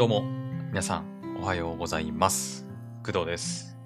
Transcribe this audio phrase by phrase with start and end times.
[0.00, 0.22] どうも、
[0.70, 2.66] 皆さん、おはようございます。
[3.04, 3.76] 工藤です。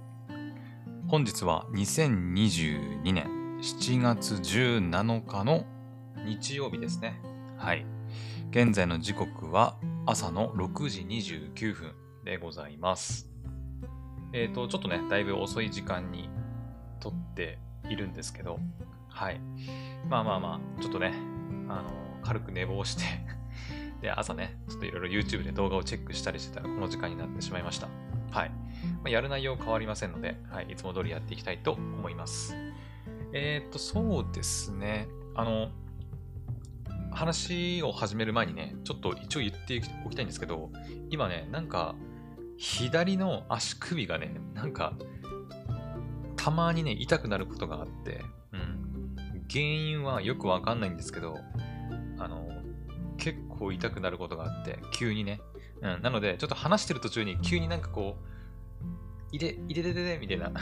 [1.08, 3.26] 本日は2022年
[3.60, 5.66] 7月17日の
[6.24, 7.20] 日曜日ですね。
[7.56, 7.84] はい。
[8.50, 9.76] 現在の時刻は
[10.06, 11.94] 朝の6時29分
[12.24, 13.28] でございます。
[14.32, 16.28] えっ、と、ちょっとね、だいぶ遅い時間に
[17.00, 17.58] 撮って
[17.88, 18.60] いるんですけど、
[19.08, 19.40] はい。
[20.08, 21.12] まあまあまあ、ちょっとね、
[21.68, 21.90] あの、
[22.22, 23.02] 軽く寝坊して、
[24.04, 27.88] で、朝ね、ちょっといろいろ YouTube で動画をチェックしたりしてたら、この時間になってしまいました。
[28.30, 28.50] はい。
[28.50, 28.56] ま
[29.06, 32.54] あ、やる内容変わりませんので、はい、いつも通りやっていきたいと思います。
[33.32, 35.08] えーっと、そうですね。
[35.34, 35.70] あの、
[37.12, 40.70] 話を始める前にね、ちょっと一応言っておきたいんですけど、
[41.08, 41.94] 今ね、なんか、
[42.58, 44.92] 左の足首がね、なんか、
[46.36, 48.20] たまにね、痛くなることがあって、
[48.52, 49.16] うん。
[49.50, 51.38] 原因はよくわかんないんですけど、
[53.18, 55.40] 結構痛くなることがあって、急にね。
[55.80, 56.02] うん。
[56.02, 58.34] なので、ちょっと話してる途中に急になんかこう、
[59.34, 60.52] いで、いででででみたいな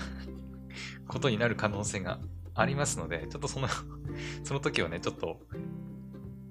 [1.06, 2.20] ことになる可能性が
[2.55, 3.69] ありますので、ちょっとその
[4.44, 5.41] その時はね、ちょっと、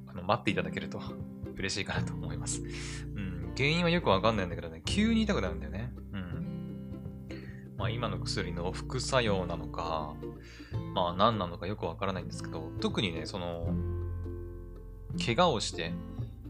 [0.08, 1.02] あの、待っていただけると
[1.56, 2.62] 嬉しいかなと思います。
[2.62, 3.54] うん。
[3.56, 5.94] 原因はよくわかんないんだけどね、急に痛くなるんだよね。
[6.14, 6.32] うん。
[7.78, 10.16] まあ今の薬の副作用なのか、
[10.94, 13.74] まあ何なのかよくわからないんですけど、特にね、その、
[15.24, 15.94] 怪我をして、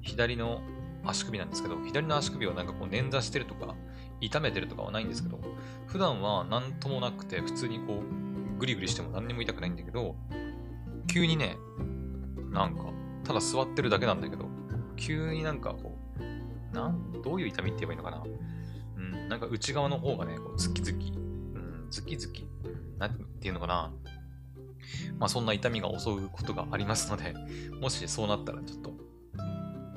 [0.01, 0.61] 左の
[1.03, 3.75] 足首なんですけど、左の足首をなんかこう捻挫してるとか、
[4.19, 5.39] 痛めてるとかはないんですけど、
[5.87, 8.01] 普段は何ともなくて、普通にこ
[8.55, 10.15] う、グリグリしても何にも痛くないんだけど、
[11.07, 11.57] 急にね、
[12.51, 12.85] なんか、
[13.23, 14.45] ただ座ってるだけなんだけど、
[14.95, 18.23] 急になんかこう、なん、どういう痛みって言えばいいのかな。
[18.97, 22.47] うん、なんか内側の方がね、こうズキズキ、うん、ズキズキ、
[22.99, 23.91] なんていうのかな。
[25.19, 27.33] まあそんな痛みが襲うことがありますので、
[27.79, 28.93] もしそうなったらちょっと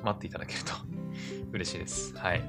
[0.03, 0.73] 待っていただけると
[1.51, 2.15] 嬉しいです。
[2.15, 2.43] はい。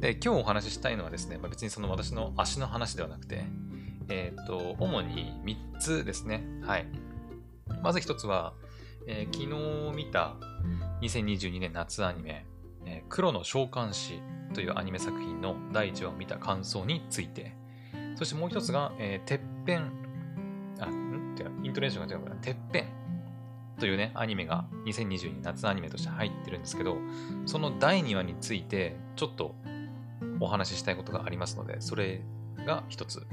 [0.00, 3.44] で、今日お話ししたいのはですね、まあ、別にその私の足の話ではなくて、
[4.08, 6.44] えっ、と、主に3つですね。
[6.62, 6.86] はい。
[7.82, 8.54] まず1つは、
[9.06, 10.36] えー昨日見た
[11.02, 12.46] 2022年夏アニメ、
[12.86, 14.20] えー黒の召喚師
[14.54, 17.56] というアニメ作品の第1話を見た感想について、
[18.16, 19.92] そしてもう1つが、えーてっぺん、
[21.74, 22.86] トネーションが違うから、てっぺん
[23.78, 26.96] というね、アニメが2022夏アニメとして入ってるんですけど、
[27.46, 29.54] その第2話について、ちょっと
[30.40, 32.22] お話ししたいことがありますので、それ
[32.66, 33.26] が一つ。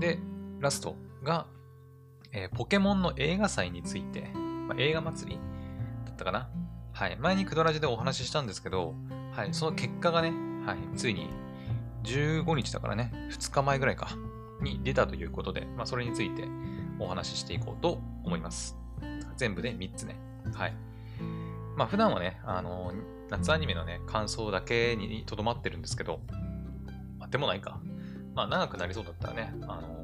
[0.00, 0.18] で、
[0.60, 1.46] ラストが、
[2.32, 5.38] えーポケモンの映画祭について、まあ、映画祭り
[6.06, 6.48] だったかな
[6.92, 7.16] はい。
[7.16, 8.94] 前にクドラジでお話ししたんですけど、
[9.32, 9.48] はい。
[9.52, 10.32] その結果がね、
[10.66, 10.78] はい。
[10.96, 11.30] ついに
[12.04, 14.08] 15日だからね、2日前ぐらいか、
[14.60, 16.48] に出たということで、まあ、それについて
[16.98, 18.76] お話ししていこうと思います。
[19.36, 20.16] 全部で3つね。
[20.52, 20.74] はい。
[21.76, 22.92] まあ普段はね、あの
[23.30, 26.20] 夏アニメのね、感想だけにとどまってるんですけど、
[27.18, 27.80] まあ、でもないか。
[28.34, 29.98] まあ長くなりそうだったらね、あの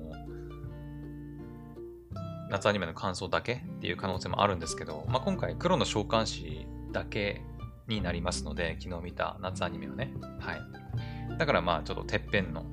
[2.50, 7.42] 夏アニメの感想だけっていう可能性もあるんですけど、まあ今回黒の召喚師だけ
[7.88, 10.12] になりますので、昨日見た夏アニメはね。
[10.38, 11.38] はい。
[11.38, 12.64] だからまあちょっとてっぺんの、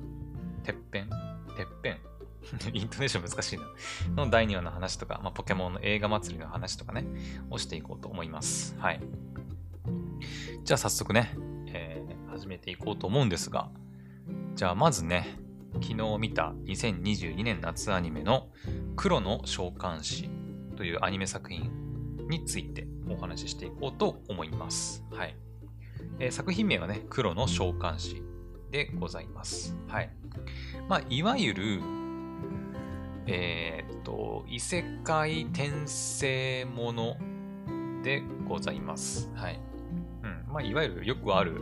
[0.63, 1.09] てっぺん
[2.73, 4.25] イントネーション難しいな。
[4.25, 7.05] の第2話の話とか、まあ、ポケモンの映画祭りの話とかね、
[7.49, 8.75] をしていこうと思います。
[8.79, 9.01] はい。
[10.63, 11.35] じゃあ早速ね、
[11.67, 13.69] えー始めていこうと思うんですが、
[14.55, 15.35] じゃあまずね、
[15.81, 18.49] 昨日見た2022年夏アニメの
[18.95, 20.29] 黒の召喚師
[20.77, 21.69] というアニメ作品
[22.29, 25.03] についてお話ししていこうと思います。
[25.11, 25.35] はい。
[26.19, 28.23] えー作品名はね、黒の召喚師
[28.71, 29.75] でございます。
[29.87, 30.09] はい。
[30.87, 31.81] まあ、いわゆる、
[33.27, 37.17] えーっと、異世界転生もの
[38.03, 39.31] でございます。
[39.35, 39.59] はい。
[40.23, 40.53] うん。
[40.53, 41.59] まあ、いわゆるよくある、う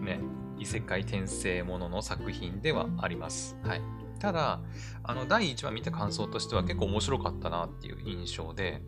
[0.00, 0.04] ん。
[0.04, 0.20] ね、
[0.58, 3.58] 異世界転生ものの作品ではあります。
[3.62, 3.82] はい。
[4.18, 4.60] ただ、
[5.02, 8.82] あの、第1話見た感想としては結構面白かったなっていう印象で、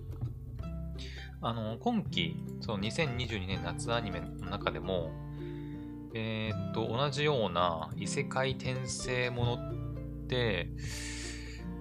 [1.40, 5.10] あの、今期、その2022年夏アニメの中でも、
[6.14, 9.83] えーっと、同じような異世界転生ものっ
[10.34, 10.68] て、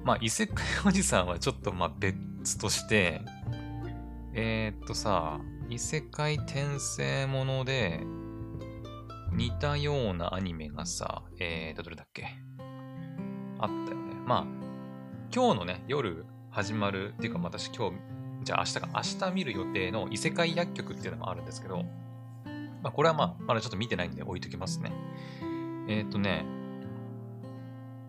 [0.03, 3.21] まあ、異世界おじさんはちょっとまあ別として、
[4.33, 5.39] えーっとさ、
[5.69, 8.01] 異世界転生もので
[9.31, 12.27] 似たようなアニメがさ、えーっと、どれだっけ？
[13.59, 14.13] あったよね。
[14.25, 14.45] まあ、
[15.33, 17.95] 今日のね、夜始まる、っていうか私今日、
[18.43, 21.83] じゃあ明日か、明日見る予定の異世界薬局っていうのもあるんですけど、
[22.83, 24.91] まあ、これはまあ、まだちょっと見てないんで置いときますね。
[25.87, 26.45] えっ、とね、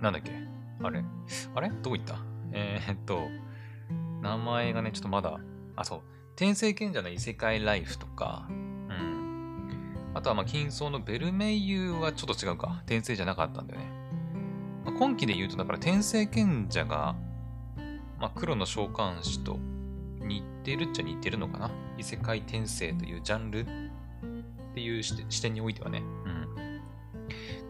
[0.04, 0.32] なんだっけ？
[0.82, 1.02] あれ？
[1.54, 1.70] あれ？
[1.70, 2.18] どこ行った？
[2.52, 3.28] えー、っと、
[4.20, 5.40] 名前がね、ちょっとまだ、
[5.76, 6.02] あ、そう、
[6.34, 10.12] 転生賢者の異世界ライフとか、うん。
[10.12, 12.82] あとは、まあ、金層のベルメイユはちょっと違うか。
[12.82, 13.86] 転生じゃなかったんだよね。
[14.84, 17.16] まあ、今期で言うと、だから転生賢者が、
[18.20, 19.58] まあ、黒の召喚師と
[20.20, 21.70] 似てるっちゃ似てるのかな。
[21.96, 23.66] 異世界転生というジャンルっ
[24.74, 26.02] ていう視点においてはね。
[26.26, 26.44] うん。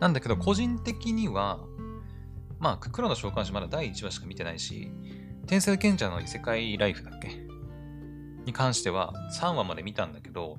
[0.01, 1.61] なんだけど、個人的には、
[2.65, 4.91] まあ、黒の召喚師まだ第1話しか見てないし、
[5.43, 7.47] 転生賢者の異世界ライフだっけ？
[8.47, 10.57] に関しては3話まで見たんだけど、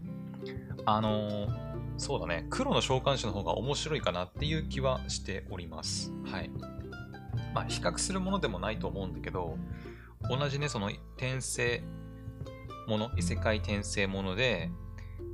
[0.86, 1.50] あのー、
[1.98, 6.14] そうだね、黒の召喚師の方が面白いかなっていう気はしております。
[6.26, 6.52] はい。
[7.56, 9.58] まあ、比較するものでもないと思うんだけど、
[10.30, 11.82] 同じね、その転生
[12.88, 14.70] もの、異世界転生もので、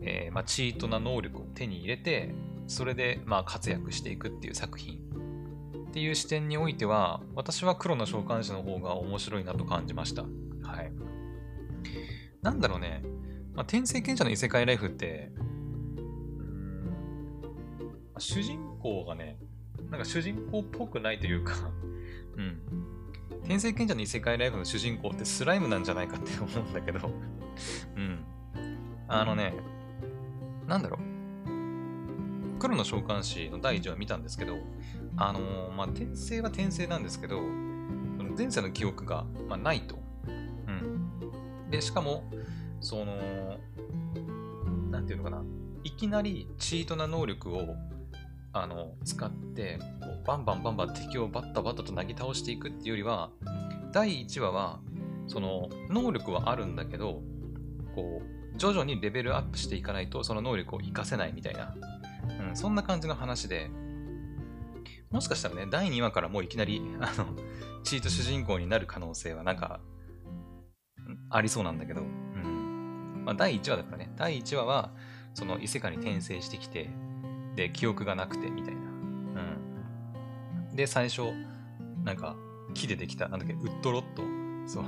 [0.02, 2.34] えー、まあ、チートな能力を手に入れて、
[2.68, 5.01] それでまあ活躍していくっていう作品
[5.92, 10.22] っていう視点においては、私は黒の召喚師の方が面白いなと感じました。
[10.22, 10.94] はい。
[12.42, 13.04] なんだろうね、
[13.54, 15.34] まあ、転生賢者の異世界ライフって、
[18.18, 19.38] 主人公がね、
[19.90, 21.56] なんか主人公っぽくないというか
[22.38, 22.62] うん。
[23.42, 27.12] 転生賢者の異世界ライフの主人公ってスライムなんじゃないかって思うんだけど
[27.98, 28.24] うん。
[29.10, 29.54] あのね、
[30.68, 32.60] なんだろう。
[32.60, 34.58] 黒の召喚師の第1話見たんですけど、
[35.30, 37.42] あの、まあ、転生は転生なんですけど、
[38.38, 39.98] 前世の記憶が、まあ、ないと。
[40.68, 41.70] うん。
[41.70, 42.24] で、しかも、
[42.80, 43.58] その、
[44.90, 45.44] なんていうのかな。
[45.84, 47.76] いきなりチートな能力を
[48.54, 53.30] あの使ってこうバンバンバンバン敵をバッタバッタとなぎ倒していくっていうよりは
[53.92, 54.80] 第1話は
[55.28, 57.22] その能力はあるんだけど
[57.96, 61.76] こう徐々にレベルアップしていかないとその能力を活かせないみたいな、
[62.50, 63.72] うん、そんな感じの話で
[65.12, 67.26] もしかしたらね第2話からもういきなりあの
[67.84, 69.80] チート主人公になる可能性はなんか
[71.30, 74.92] ありそうなんだけど、うんまあ、第1話だからね第1話は
[75.34, 76.90] その異世界に転生してきて
[77.56, 78.82] で、記憶がなくて、みたいな。
[78.82, 80.76] うん。
[80.76, 81.24] で、最初、
[82.04, 82.36] なんか、
[82.74, 84.24] 木でできた、なんだっけ、ウッドロット。
[84.66, 84.86] そう。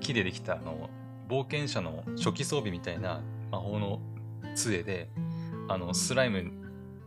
[0.00, 0.88] 木でできた、あの、
[1.28, 4.00] 冒険者の初期装備みたいな魔法の
[4.54, 5.10] 杖で、
[5.68, 6.52] あの、スライム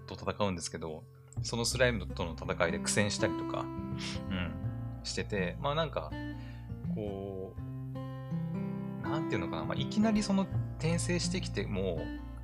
[0.07, 1.03] と戦うんですけど、
[1.41, 4.51] そのスライムとの戦いで苦戦したりとか、うん、
[5.03, 6.11] してて、まあなんか、
[6.93, 10.47] こう、なんていうのかな、まあ、いきなりその
[10.79, 11.99] 転生してきても、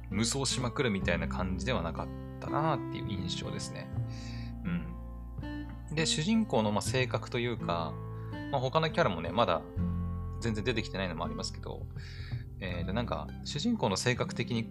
[0.10, 2.08] 無双しまくるみたいな感じではなかっ
[2.40, 3.90] たなっていう印象ですね。
[4.66, 5.96] うん。
[5.96, 7.94] で、主人公のま性格というか、
[8.52, 9.62] まあ、他のキャラもね、まだ
[10.42, 11.86] 全然出てきてないのもありますけど、
[12.60, 14.70] えー、でなんか、主人公の性格的に、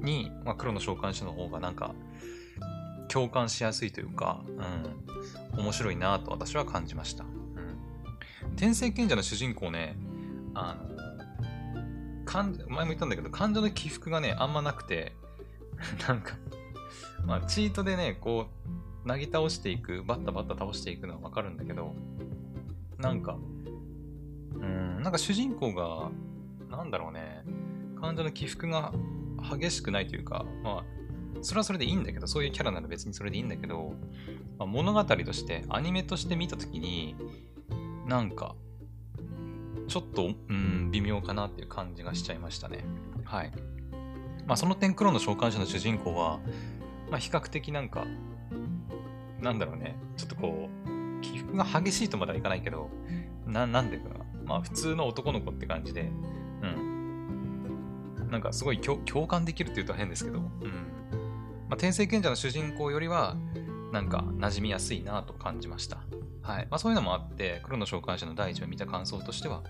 [0.00, 1.94] に、まあ、黒の召喚師の方がなんか、
[3.12, 4.42] 共感しやすいというか、
[5.54, 7.24] うん、面白いなと私は感じました。
[7.24, 8.56] うん。
[8.56, 9.96] 天聖賢者の主人公ね、
[10.54, 10.92] あの、
[12.68, 15.14] 前も言ったんだけど、感情の起伏がね、あんまなくて、
[16.08, 16.36] なんか
[17.26, 18.46] まあ、チートでね、こ
[19.04, 21.94] う、なぎ倒していく、バッタバッタ倒していくのはわかるんだけど、
[22.98, 23.36] なんか、
[24.54, 26.10] うん、なんか主人公が、
[26.70, 27.44] なんだろうね、
[28.00, 28.92] 感情の起伏が
[29.58, 30.84] 激しくないというか、まあ、
[31.40, 33.94] それはそれでいいんだけど、そういうキャラなら別にそれでいいんだけど、
[34.58, 37.16] まあ、物語として、アニメとして見たときに、
[38.06, 38.54] なんか、
[39.88, 42.84] ちょっと、うん、微妙かなっていう感じがしちゃいましたね。
[43.24, 43.52] はい。
[44.46, 46.40] まあ、その点、黒の召喚者の主人公は、
[47.10, 48.06] まあ、比較的なんか、
[49.40, 52.90] なんだろうね、ちょっとこう、起伏が激しいとまではいかないけど、
[53.46, 56.10] ななんでかな、まあ、普通の男の子って感じで、
[56.62, 58.28] うん。
[58.30, 60.48] なんかすごい共感できるって言うと変ですけど、うん。
[61.72, 63.34] まあ、天聖賢者の主人公よりは、
[63.92, 65.96] なんか馴染みやすいなと感じました。
[66.42, 66.66] はい。
[66.70, 69.62] まあそういうのもあって、黒の召喚者の第一話見た感想としては、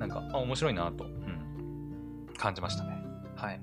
[0.00, 2.98] なんか、あ、面白いなと、うん、感じましたね。
[3.36, 3.60] はい。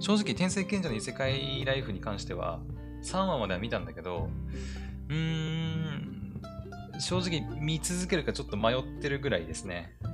[0.00, 2.58] 正直、天聖賢者の異世界ライフに関しては、
[3.04, 4.28] 3話までは見たんだけど、
[5.08, 6.42] うーん、
[6.98, 9.96] 正直見続けるかちょっと迷ってるぐらいですね。
[10.02, 10.08] う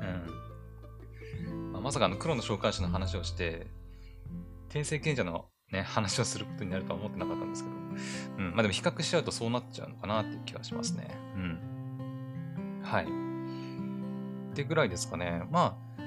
[1.54, 1.72] ん。
[1.72, 3.66] まあ、まさかあの黒の召喚師の話をして、
[4.68, 7.76] 天聖賢者のね、話をすることになるとは思ってなかったんですけど、
[8.38, 8.50] うん。
[8.52, 11.08] まあでも比較しちゃうとそうなっちゃうのかなっていう気がしますね。
[11.36, 12.80] うん。
[12.82, 13.04] はい。
[13.04, 15.42] ってぐらいですかね。
[15.50, 16.02] まあ、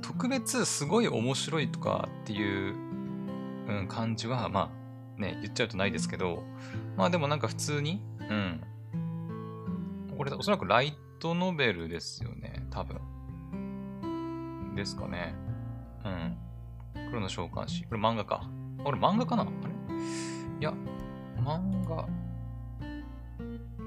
[0.00, 2.74] 特別すごい面白いとかっていう、
[3.68, 4.70] うん、感じは、ま
[5.18, 6.42] あね、言っちゃうとないですけど、
[6.96, 8.60] まあでもなんか普通に、うん。
[10.16, 13.00] これおそらくライトノベルですよね、多分。
[14.74, 15.34] ですかね。
[16.04, 16.38] うん。
[17.08, 17.84] 黒の召喚師。
[17.84, 18.48] これ漫画か。
[18.84, 19.52] これ漫画かなあれ？
[20.60, 20.72] いや、
[21.38, 22.08] 漫画。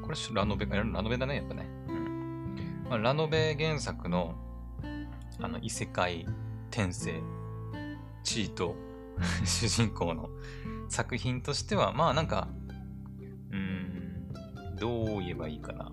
[0.01, 0.75] これラノベか。
[0.75, 1.67] ラノベだね、やっぱね。
[1.88, 2.85] うん。
[2.89, 4.35] まあ、ラノベ原作の
[5.39, 6.27] あの異世界
[6.69, 7.21] 転生
[8.23, 8.75] チート
[9.45, 10.29] 主人公の
[10.89, 12.47] 作品としては、まあなんか、
[13.51, 15.91] うーん、どう言えばいいかな。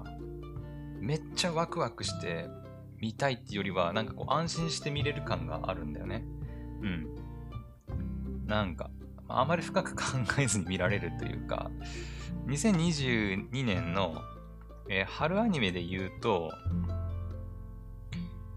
[1.00, 2.48] めっちゃワクワクして
[3.00, 6.24] 見たいっていうよりは、なんかこう安心して見れる感があるんだよね。
[6.82, 7.06] うん。
[8.50, 8.90] なんか、
[9.28, 10.02] あまり深く考
[10.38, 11.70] えずに見られるというか、
[12.48, 14.22] 2022年の、
[14.88, 16.50] えー、春アニメで言うと、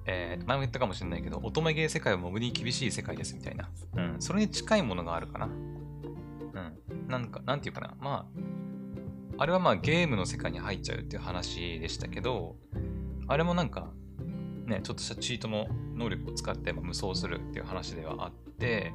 [0.05, 3.69] えー、前も言ったかもしれないけど、乙女芸世界はモグに厳しい世界ですみたいな。
[3.95, 4.15] うん。
[4.19, 5.45] それに近いものがあるかな。
[5.45, 7.07] うん。
[7.07, 7.95] なんか、なんていうかな。
[8.01, 8.27] ま
[9.37, 12.55] あ、あれはまあゲームの世界に入っちゃうっていう話でしたけど、
[13.27, 13.93] あれもなんか、
[14.65, 18.91] ね、ちょっとしたチートの能力を使って無双するっていう話ではあって、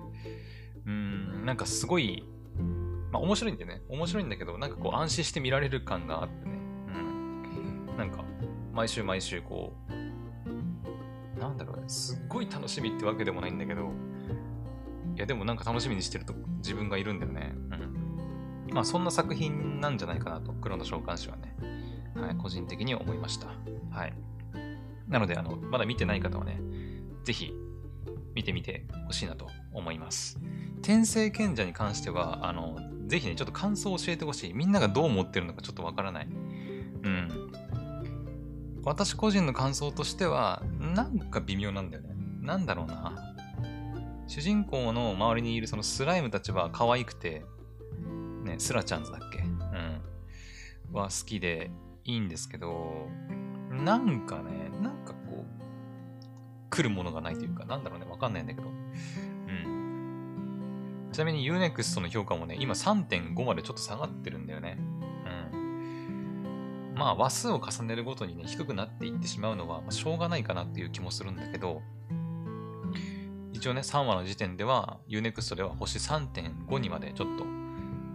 [0.89, 2.25] うん、なんかすごい、
[3.13, 6.53] まあ面白いんでね、面白いんだけど、なんかこう安心して見られる感があってね、
[7.91, 7.97] うん。
[7.99, 8.25] なんか、
[8.73, 9.77] 毎週毎週こ
[11.37, 13.91] う、なんだろうね、すっごい楽しみってわけでもないんだけど、
[15.15, 17.53] いやでもなんか楽しみにしてると自分がいるんだよね。
[18.69, 18.73] うん。
[18.73, 21.55] まあそんな作品なんじゃないかなと、黒の召喚師はね、
[22.15, 23.49] はい、個人的に思いました。
[23.91, 24.15] はい。
[25.07, 26.61] なので、あの、まだ見てない方はね、
[27.25, 27.53] ぜひ
[28.39, 30.39] 見てみてほしいなと思います。
[30.81, 32.79] 転生賢者に関しては、あの、
[33.09, 34.55] ぜひね、ちょっと感想を教えてほしい。
[34.55, 36.29] みんながどう思ってるのかちょっとわからない。
[37.03, 37.53] うん。
[38.85, 42.11] 私個人の感想としては、なんか微妙なんだよね。
[42.41, 43.35] なんだろうな。
[44.29, 47.45] 主人公の周りにいるそのスライムたちは可愛くて、
[48.45, 49.41] ね、スラちゃんズだっけ？
[49.41, 50.97] うん。
[50.97, 51.73] は好きで
[52.05, 53.09] いいんですけど、
[53.73, 55.15] なんかね、なんか、
[56.71, 58.69] 来るものがないというか、なんだろうね、わかんないんだけど。
[58.69, 58.75] うん。
[61.13, 64.79] ちなみに Unext の評価もね、今3.5までちょっと下がってるんだよね。
[65.53, 66.95] うん。
[66.95, 71.83] まあ、話数を重ねるごとにね、低くなっていってしまうのは、まあ、しょうがないかなっていう気もするんだけど、
[73.53, 77.45] 一応ね、3話の時点では、Unext では星3.5にまでちょっと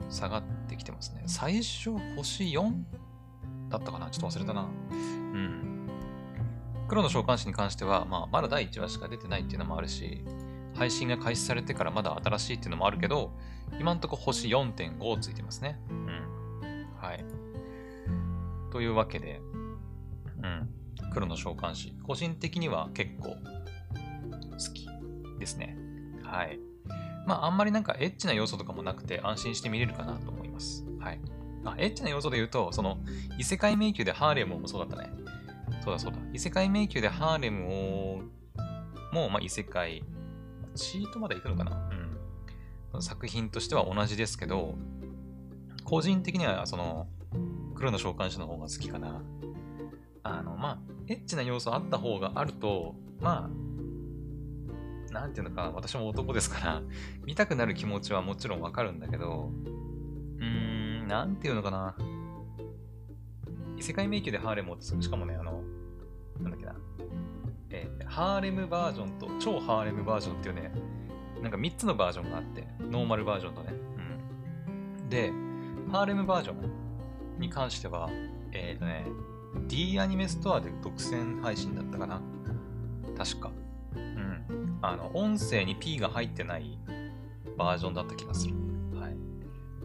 [0.10, 1.24] 下がってきてますね。
[1.25, 2.72] 最初、星 4?
[3.69, 4.12] だったかな？
[4.12, 4.67] ちょっと忘れたな。
[4.91, 5.62] うん。
[6.93, 10.23] 黒の召喚師に関しては、まあ、まだ第1話しか出てないっていうのもあるし、
[10.75, 13.31] 配信が開始されてからまだ新しいっていうのもあるけど、
[13.79, 15.79] 今んとこ星4.5ついてますね。
[15.89, 16.88] うん。
[17.01, 17.25] はい。
[18.71, 19.41] というわけで、
[20.43, 20.69] うん。
[21.12, 21.95] 黒の召喚師。
[22.03, 23.38] 個人的には結構好
[24.75, 24.88] き
[25.39, 25.75] ですね。
[26.21, 26.59] はい。
[27.25, 30.85] まあ、あんまりなんかエッチな要素とかもなくて安心して見れるかなと思います。
[31.00, 31.19] はい。
[31.65, 33.00] あ、エッチな要素で言うと、その、
[33.39, 35.23] 異世界迷宮でハーレムもそうだったね。
[35.83, 36.17] そうだそうだ。
[36.31, 38.21] 異世界迷宮でハーレムを、
[39.11, 40.01] もう、まあ、異世界、
[40.75, 41.89] チートまで行くのかな？
[42.93, 43.01] うん。
[43.01, 44.75] 作品としては同じですけど、
[45.83, 47.07] 個人的には、その、
[47.75, 49.21] 黒の召喚師の方が好きかな。
[50.23, 53.49] あの、まあ、エッチな要素あった方があると、ま
[55.11, 56.81] あ、なんていうのか、私も男ですから、
[57.25, 59.51] 見たくなる気持ちはもちろんわかるんだけど、
[60.37, 61.97] うーん、なんていうのかな。
[63.77, 65.61] 異世界迷宮でハーレムをしかもね、あの、
[66.43, 66.75] なんだっけな。
[67.69, 70.71] えー、ハーレムバージョンと超ハーレムバージョンっていうね、
[71.41, 73.73] なんか3つのバージョンがあって、ノーマルバージョンとね。
[75.00, 75.09] うん。
[75.09, 75.31] で、
[75.91, 78.09] ハーレムバージョンに関しては、
[78.51, 79.05] えっ、ー、とね、
[79.67, 82.21] D アニメストアで独占配信だったかな。
[83.17, 83.51] 確か。
[83.95, 84.77] うん。
[84.81, 86.79] あの、音声に P が入ってない
[87.57, 88.55] バージョンだった気がする。
[89.00, 89.15] はい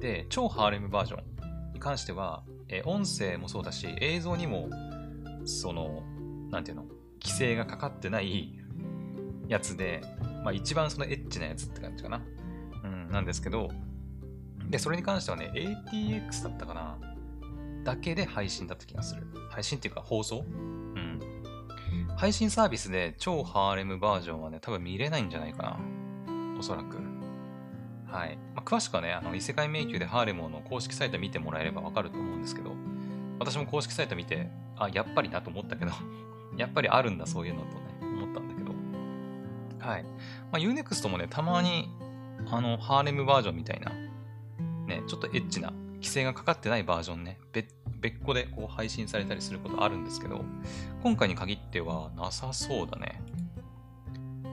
[0.00, 4.68] で、超ハーレムバージョンに関しては、え音声もそうだし、映像にも、
[5.44, 6.04] その、
[6.50, 6.84] なんていうの、
[7.22, 8.58] 規制がかかってない
[9.48, 10.02] やつで、
[10.44, 12.22] まあ一番そのエッチなやつって感じかな。
[12.84, 13.70] うん、なんですけど、
[14.68, 16.98] で、それに関してはね、ATX だったかな？
[17.84, 19.26] だけで配信だった気がする。
[19.50, 20.44] 配信っていうか放送？
[20.46, 21.20] うん。
[22.16, 25.78] 配信サービスで超ハーレムバージョンはね、多分見れないんじゃないかな。
[26.58, 26.96] おそらく。
[28.06, 28.36] はい。
[28.54, 32.74] まあ、詳しくはね、あの異世界迷宮でハーレムの公式サイト見てもらえればわかると思うんですけど、
[33.38, 35.92] 私も公式サイト見て、あ、やっぱりなと思ったけど
[36.58, 38.72] やっぱりあるんだ、そういうのとね、思ったんだけど。
[39.78, 40.02] はい。
[40.02, 40.08] ま
[40.52, 41.88] あ、Unext もね、たまに、
[42.50, 43.92] あの、ハーレムバージョンみたいな、
[44.86, 50.44] ね、ちょっとエッチな、規制がかかってないバージョンね、別別個でこう配信されたりすることあるんですけど、
[51.02, 53.20] 今回に限ってはなさそうだね。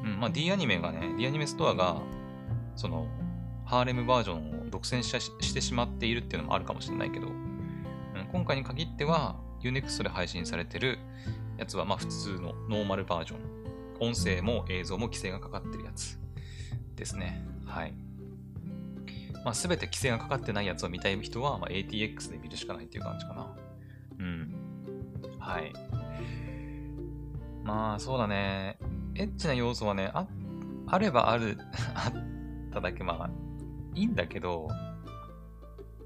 [0.04, 2.02] うん、まあ D アニメがね、D アニメストアが、
[2.76, 3.08] その、
[3.66, 7.34] ハーレムバージョンを独占してしまっているっていうのもあるかもしれないけど、うん、
[8.32, 11.00] 今回に限っては Unext で配信されてる
[11.58, 13.66] やつはまあ普通のノーマルバージョン。
[14.00, 16.20] 音声も映像も規制がかかってるやつ
[16.96, 17.46] ですね。
[17.66, 17.94] はい。
[19.44, 23.56] まあ、すべて規制がかかってないやつを見たい人は、ま、ATX で見るしかないっていう感じかな。
[24.20, 24.56] うん。
[25.40, 25.72] はい。
[27.64, 28.80] まあ、そうだね。
[29.14, 30.28] エッチな要素はね、あ、
[30.88, 31.58] あればある、
[31.94, 33.30] あっただけ、まあ、
[33.94, 34.68] いいんだけど、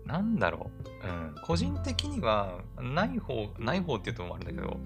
[0.10, 0.72] なんだろ
[1.04, 1.08] う？
[1.08, 1.36] うん。
[1.44, 4.80] 個人的には、ない方、ない方って言うともあるんだけど、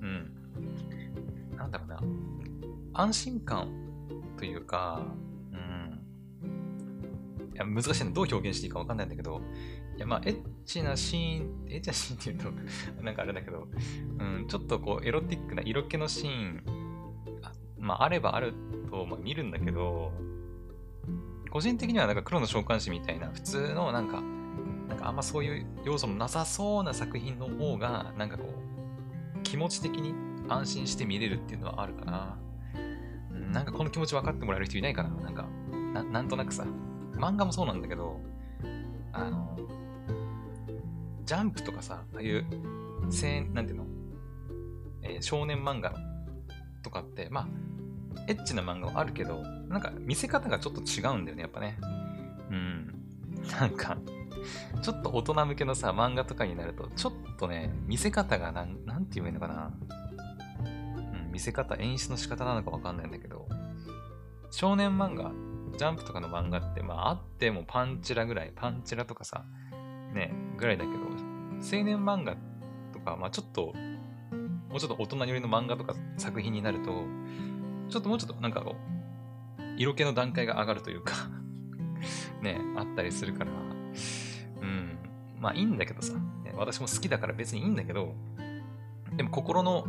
[0.00, 1.56] うん。
[1.56, 2.00] なんだろうな。
[2.94, 3.68] 安心感
[4.38, 5.02] というか、
[5.52, 7.52] うん。
[7.52, 8.12] いや、難しいの。
[8.14, 9.42] どう表現していいかわかんないんだけど、
[9.98, 12.62] いや、まあ、エッチなシーン、エッチなシーンって言うと
[13.04, 13.68] なんかあれだけど、
[14.18, 16.64] うん、ちょっとこう、エロティックな色気のシーン、
[17.78, 18.54] まあ、あればある
[18.90, 20.12] と、まあ、見るんだけど、
[21.50, 24.22] 個人的にはなんか黒の召喚師みたいな、普通の、なんか
[25.02, 28.44] あんまそういう要素もなさそうな作品の方が、なんかこ
[29.38, 30.14] う、気持ち的に
[30.48, 32.38] 安心して見れるっていうのはあるかな。
[33.52, 35.46] なんかこの気持ち分かってもらえる人いないかななんか
[35.92, 36.64] な、なんとなくさ、
[37.16, 38.20] 漫画もそうなんだけど、
[39.12, 39.58] あの、
[41.24, 42.46] ジャンプとかさ、ああいう、
[43.10, 43.86] せなんていうの、
[45.02, 45.94] えー、少年漫画
[46.82, 47.48] とかって、まあ、
[48.28, 51.78] エッチな漫画はあるけど、なんか見せ方がちょっと違うんだよね、やっぱね。
[52.50, 52.94] うん。
[53.60, 53.98] なんか、
[54.82, 59.72] ちょっと大人向けのさ、漫画とかになると、ちょっとね、見せ方がなん、なんて言えばいいのかな。
[61.24, 63.46] うん、見せ方、演出の仕方なのかわかんないんだけど、
[64.50, 65.32] 少年漫画、
[65.78, 69.44] ジャンプとかの漫画って、まああってもパンチラぐらい、パンチラとかさ、
[70.12, 72.36] ね、ぐらいだけど、青年漫画
[72.92, 73.72] とか、まあちょっと、
[74.68, 77.04] もうちょっと大人寄りの漫画とか作品になると、
[77.88, 78.76] ちょっともうちょっとなんかこ
[79.58, 81.14] う、色気の段階が上がるというか
[82.42, 83.50] ね、あったりするから、
[84.62, 84.98] うん、
[85.38, 86.14] まあいいんだけどさ、
[86.56, 88.14] 私も好きだから別にいいんだけど、
[89.16, 89.84] でも心の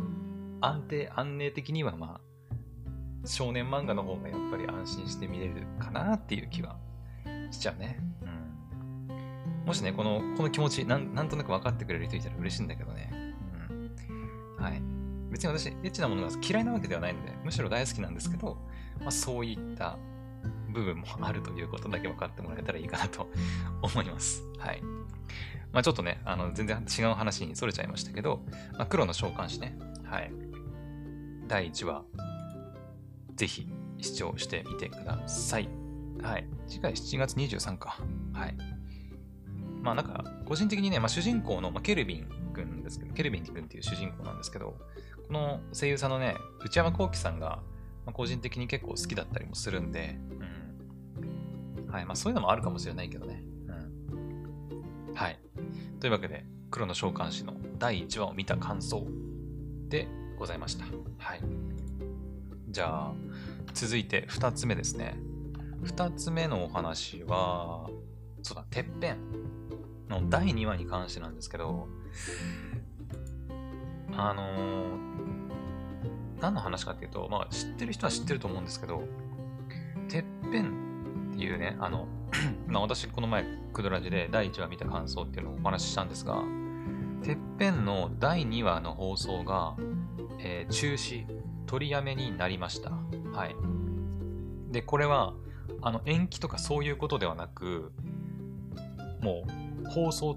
[0.60, 6.76] 安定、安寧的にはまあ、少年漫画の方がやっぱり安心して見れるかなっていう気は
[7.50, 7.98] しちゃうね。
[8.22, 8.34] うん
[9.64, 13.10] もしね、この、この気持ちなん、なんとなく分かってくれる人いたら嬉しいんだけどね。
[13.70, 14.62] うん。
[14.62, 14.82] はい。
[15.30, 18.58] 別に私、エッチなものが嫌いなわけではないので、むしろ大好きなんですけど、
[19.00, 19.96] まあ、そういった
[20.74, 23.30] 部分もあるということだけ分かってもらえたらいいかなと
[23.80, 24.42] 思います。
[24.58, 24.82] はい。
[25.72, 29.76] まあ、ちょっとね、あの、全然違う話に逸れちゃいましたけど、まあ、黒の召喚師ね。
[30.04, 30.30] はい。
[31.48, 32.04] 第1話、
[33.34, 33.68] ぜひ
[34.00, 35.68] 視聴してみてください。
[36.22, 36.46] はい。
[36.68, 37.98] 次回7月23か。
[38.32, 38.56] はい。
[39.82, 44.76] まあなんか、個人的にね、まあ、主人公の、まあ、ケルビン君ですけど、ケルビン君っていう主人公なんですけど、
[45.26, 47.62] この声優さんのね、内山幸輝さんが、
[48.06, 50.63] まあ、個人的に結構好きだったりもするんで、うん。
[51.94, 52.06] はい。
[52.06, 53.44] まあそういうのもあるかもしれないけどね。
[53.68, 55.14] うん。
[55.14, 55.38] はい。
[56.00, 59.06] というわけで、黒の召喚師の第1話を見た感想
[59.88, 60.86] でございました。
[61.18, 61.40] はい。
[62.68, 63.12] じゃあ、
[63.74, 65.16] 続いて2つ目ですね。
[65.84, 67.88] 2つ目のお話は、
[68.42, 69.18] そうだ、てっぺん。
[70.10, 71.86] の第2話に関してなんですけど、
[74.12, 74.98] あのー、
[76.40, 79.04] 何の話かっていうと、まあ知ってる人は知ってると思うんですけど、
[80.08, 80.93] てっぺん
[81.42, 82.08] いうね、あの、
[82.66, 86.42] まあ私この前、クドラジで第1話見た感想っていうのをお話ししたんですが、
[87.22, 89.76] てっぺんの第2話の放送が、
[90.38, 91.24] えー、中止、
[91.66, 92.90] 取りやめになりました。
[93.32, 93.56] はい。
[94.72, 95.34] で、これは、
[95.80, 97.92] あの、延期とかそういうことではなく、
[99.22, 99.44] も
[99.84, 100.36] う、放送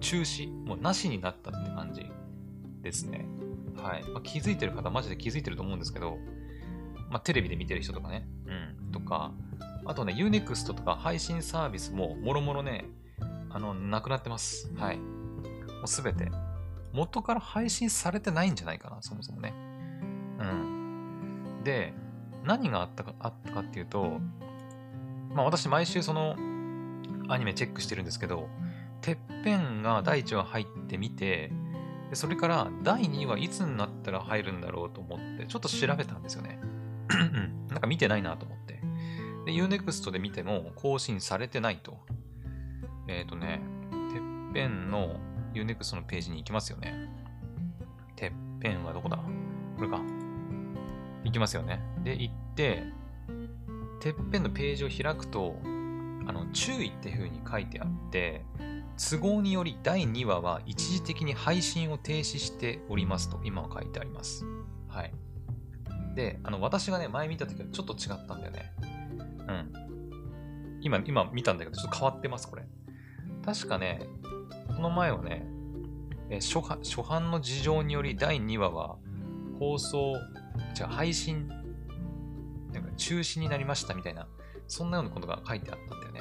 [0.00, 2.04] 中止、もうなしになったって感じ
[2.82, 3.26] ですね。
[3.76, 4.04] はい。
[4.10, 6.18] まあ、気づいてる方、マジで気づいてると思うんですけど、
[7.10, 9.32] まあ、テレビで見てる人とかね、うん、とか、
[9.86, 12.86] あとね、Unext とか配信サービスも、もろもろね、
[13.50, 14.72] あの、なくなってます。
[14.76, 14.98] はい。
[14.98, 16.30] もうすべて。
[16.92, 19.52] 元から配信されてないんじゃないかな、そもそもね。
[20.40, 21.62] うん。
[21.64, 21.92] で、
[22.44, 24.20] 何があったか、あったかっていうと、
[25.34, 26.36] まあ私毎週その
[27.28, 28.48] アニメチェックしてるんですけど、
[29.00, 31.50] てっぺんが第1話入ってみて、
[32.10, 36.60] でそれから第2話いつになったら入るんだろうと思って、ちょっと調べたんですよね。
[37.68, 38.73] なんか見てないなと思って。
[39.44, 41.98] で、Unext で見ても更新されてないと。
[43.08, 43.60] えっ、ー、とね、
[44.12, 44.20] てっ
[44.52, 45.16] ぺんの
[45.54, 47.08] Unext のページに行きますよね。
[48.16, 49.18] てっぺんはどこだ？
[49.76, 50.00] これか。
[51.24, 51.80] 行きますよね。
[52.02, 52.84] で、行って、
[54.00, 55.66] てっぺんのページを開くと、あ
[56.32, 58.44] の、注意っていう風に書いてあって、
[58.96, 64.44] 都合により第2話は一時的に配信を停止しておりますと今は書いてあります。
[64.88, 65.12] はい。
[66.14, 68.72] で、あの、私がね、前見た時はちょっと違ったんだよね。
[69.48, 69.72] うん。
[70.80, 72.64] 今、今見たんだけど、ちょっと変わってます、これ。
[73.44, 74.06] 確かね、
[74.68, 75.46] この前はね、
[76.30, 78.96] え初初版の事情により第2話は
[79.58, 80.14] 放送、
[80.78, 81.48] 違う、配信、
[82.72, 84.26] なんか中止になりましたみたいな、
[84.66, 86.20] そんなようなことが書いてあったんだよね。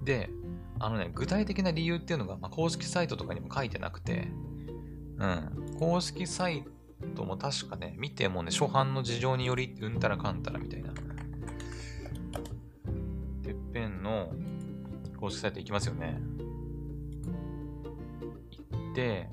[0.00, 0.04] うん。
[0.04, 0.30] で、
[0.78, 4.28] あのね、具体的な理由っていうのが、まあ、公式サイトとかにも書いてなくて、
[5.18, 6.64] うん、公式サイ
[7.14, 10.92] トも確かね、見てもね、初版の事情によりうんたらかんたらみたいな。
[15.30, 16.20] 公式サイト行きますよね。
[18.72, 19.30] 行って、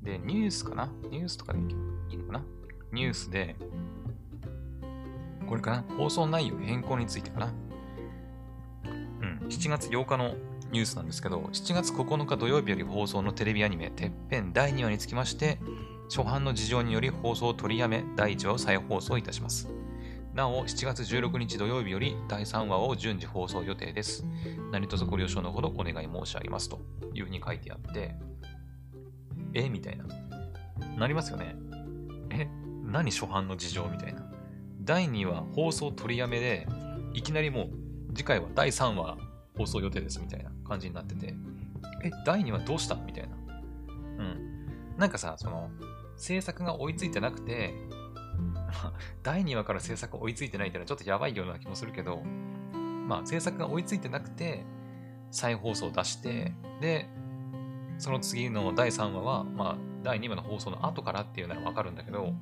[0.00, 0.92] で、ニュースかな？
[1.10, 1.62] ニュースとかでい
[2.14, 2.44] いのかな？
[2.92, 3.56] ニュースで、
[5.48, 5.84] これかな？
[5.96, 7.52] 放送内容変更についてかな？
[8.86, 10.36] うん、7月8日の
[10.70, 15.58] ニュースなんですけど、7月9日土曜日より放送のテレビアニメ、てっぺん第2話につきまして、
[16.08, 19.68] 初版の事情により放送を取りやめ、第1話を再放送いたします。
[20.38, 24.24] なお、7月16日土曜日より第3話を順次放送予定です。
[24.70, 26.78] 何卒ご了承のほどお願い申し上げますと
[27.12, 28.14] いうふうに書いてあって、
[29.52, 30.04] えみたいな。
[30.96, 31.56] なりますよね。
[32.30, 32.46] え
[32.84, 34.30] 何初版の事情みたいな。
[34.82, 36.68] 第2話放送取りやめで、
[37.14, 39.18] いきなりもう次回は第3話
[39.56, 41.34] 放送予定ですみたいな感じになってて、
[42.04, 42.94] え、第2話どうした？
[42.94, 43.36] みたいな。
[44.18, 44.96] うん。
[44.98, 45.68] なんかさ、その、
[46.16, 47.74] 制作が追いついてなくて、
[49.22, 52.22] 第2話から制作追いついてないっていうのはちょっとやばいような気もするけど、
[53.06, 54.64] まあ、制作が追いついてなくて、
[55.30, 57.08] 再放送を出して、で、
[57.98, 62.32] その次の第3話は、まあ、第2話の放送の後からっていうならわかるんだけど、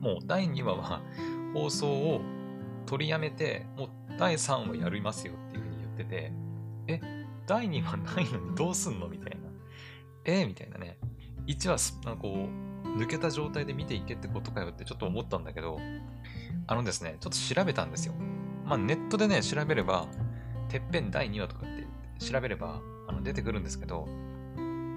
[0.00, 1.02] もう第2話は
[1.54, 2.20] 放送を
[2.86, 6.32] 取りやめて、もう第3話やりますよっていうふうに言ってて、
[6.88, 7.00] え、
[7.46, 9.36] 第2話ないのにどうすんのみたいな。
[10.24, 10.98] えみたいなね。
[11.46, 15.78] 1話、なんかこう、抜けた状態で見ていけってことかよってちょっと思ったんだけど、
[16.66, 18.14] あのですね、ちょっと調べたんですよ。
[18.64, 20.06] まあネットでね、調べれば、
[20.68, 21.68] てっぺん第2話とかっ
[22.18, 24.06] て調べればあの出てくるんですけど、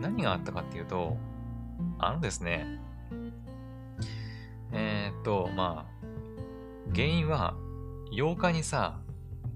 [0.02, 1.18] 何があったかっていうと、
[2.00, 2.80] あのですね、
[4.74, 6.06] えー、っと、まあ、
[6.94, 7.56] 原因は、
[8.12, 9.00] 8日にさ、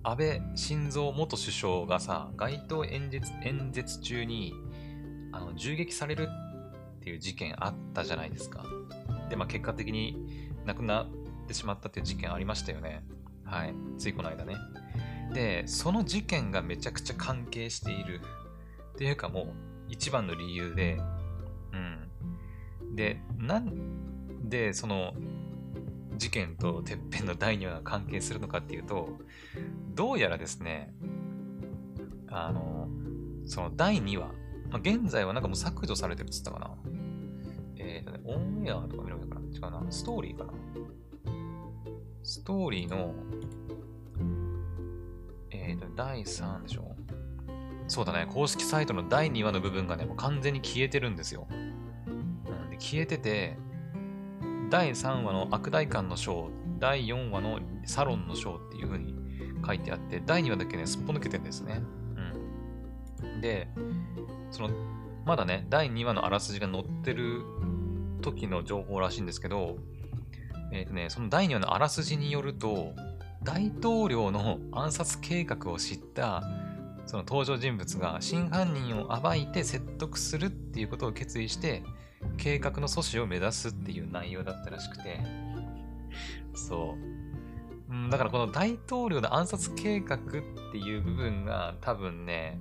[0.03, 4.53] 安倍晋三元首相がさ、街頭演説演説中に
[5.31, 6.29] あの銃撃される
[7.05, 8.65] っていう事件あったじゃないですか。
[9.29, 11.07] で、まあ結果的に亡くなっ
[11.47, 13.03] てしまったっていう事件ありましたよね。
[13.43, 13.75] はい。
[13.99, 14.55] ついこの間ね。
[15.31, 18.21] で、その事件がめちゃくちゃ関係している。
[18.95, 19.47] っていうかもう、
[19.87, 20.97] 一番の理由で、
[21.73, 22.95] うん。
[22.95, 25.13] で、なんで、その、
[26.17, 29.09] 事件とてっぺんの第2話が関係するのかっていうと、
[29.93, 30.91] どうやらですね、
[32.29, 32.87] あの、
[33.45, 34.31] その第2話、
[34.75, 36.69] まあ、現在はなんかもう削除されてるっつったかな。
[37.77, 39.89] えっ、ー、とね、オンエアとか見るのかな違うな。
[39.89, 40.53] ストーリーかな。
[42.23, 43.13] ストーリーの、
[45.49, 46.93] えっ、ー、と、第3でしょ
[47.87, 51.47] そうだね、公式サイトの第2話の部分がね、もう完全に消えてるんですよ。
[51.49, 53.57] うん、で消えてて、
[54.69, 59.15] 第3話の悪大官の章、第4話のサロンの章っていう風に
[59.65, 61.81] 書いてあって、第2話だけね、すっぽ抜けてるんですね。
[63.45, 63.67] で、
[64.49, 64.69] その、
[65.23, 67.43] まだね、第2話のあらすじが載ってる
[68.21, 69.77] 時の情報らしいんですけど、
[70.71, 72.93] えっ、ー、とね、その第2話のあらすじによると、
[73.43, 76.41] 大統領の暗殺計画を知った
[77.05, 81.83] その登場人物が真犯人を暴いて説得するっていうことを決意して
[82.37, 85.19] 計画の阻止を目指すっていう内容だったらしくて。
[86.55, 86.95] そ
[87.89, 90.19] う、うん、だからこの大統領の暗殺計画っ
[90.71, 92.59] ていう部分が多分ね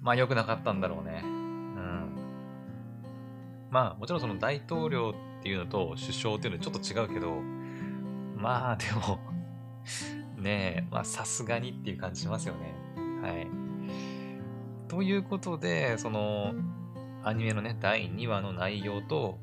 [0.00, 2.16] まあ良くなかったんだろうねうん
[3.70, 7.40] まあもちろんその大統領っていうのと首相っていうのはちょっと違うけど
[8.36, 9.18] まあでも
[10.36, 12.74] ねえ、まあさすがにっていう感じしますよね。
[13.22, 13.46] はい。
[14.88, 16.54] ということで、その、
[17.24, 19.38] アニメのね、第2話の内容と、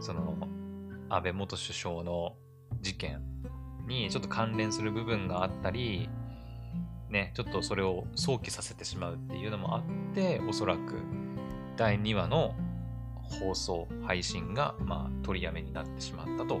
[0.00, 0.36] その、
[1.08, 2.36] 安倍元首相の
[2.80, 3.22] 事件
[3.86, 6.08] にちょっと関連する部分があったり、
[7.10, 9.82] ね、ちょっとそれを想起させてしまうっていうのもあっ
[10.14, 10.96] て、おそらく
[11.76, 12.54] 第2話の
[13.22, 16.60] 放送、配信が、まあ、取りやめになってしまったと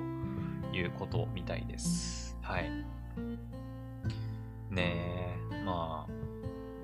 [0.72, 2.36] いうことみたいです。
[2.42, 2.70] はい。
[4.70, 6.12] ねえ、まあ、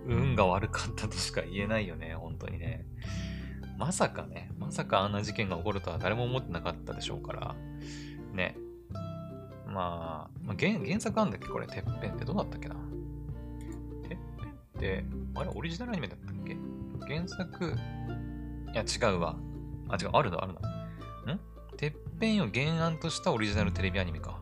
[0.07, 2.85] 運が悪かったとしか言えないよね、本当にね。
[3.79, 7.55] まさかね、まさかあんな事件が起こるとは誰も思ってなかったでしょうから、
[8.33, 8.57] ね。
[9.67, 12.77] まあ、まあ、原原作あんだっけこれ、てっぺんってどうだったっけな、
[15.35, 16.57] あれ、オリジナルアニメだったっけ？
[17.07, 17.67] 原作、
[18.73, 19.37] いや、違うわ。
[19.89, 20.61] あ、違う、あるの、あるの。
[20.61, 21.41] ん？
[21.77, 24.41] てっぺんを原案としたオリジナルテレビアニメか。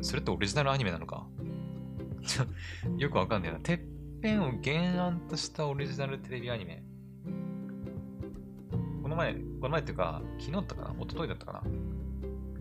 [0.00, 1.26] それってオリジナルアニメなのか？
[2.96, 3.58] よくわかんないな。
[3.60, 3.80] てっ
[4.22, 6.82] ぺんを原案としたオリジナルテレビアニメ。
[9.02, 10.94] この前、この前っていうか、昨日だったかな？
[11.00, 11.62] 一昨日だったかな？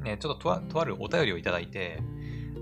[0.04, 2.02] ね、ちょっととあとあるお便りをいただいて、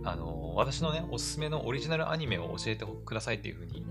[0.08, 3.86] あの、私のね、おすすめのオリジナルアニメを教えてくださいっていうふうに、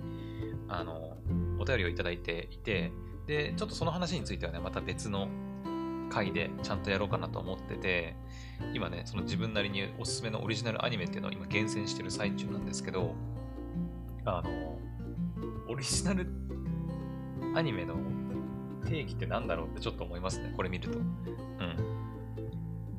[0.66, 1.18] あの、
[1.59, 2.90] お便りをいただいていて、
[3.26, 5.29] で、ちょっとその話についてはね、また別の
[6.09, 8.16] 回でちゃんとやろうかなと思ってて、
[8.72, 13.14] 今ね、その自分なりにおすすめのオリジナルアニメっていうのを今厳選してる最中なんですけど、
[14.24, 14.79] あの、
[15.68, 16.26] オリジナル
[17.55, 17.94] アニメの
[18.87, 20.98] 定義って何だろうってちょっと思いますね、これ見ると。
[20.98, 21.76] うん。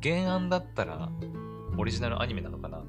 [0.04, 1.10] 原案だったら
[1.80, 2.84] オリジナルアニメなのかな。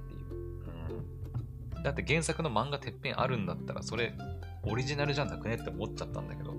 [1.85, 4.15] だって原作の漫画てっぺんあるんだったら、それ
[4.63, 6.55] オリジナルじゃなくねって思っちゃったんだけど、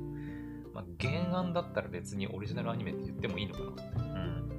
[0.73, 3.67] まあ、原案だったら別にオリジナルアニメって言ってもいいのかな。
[4.03, 4.49] うん。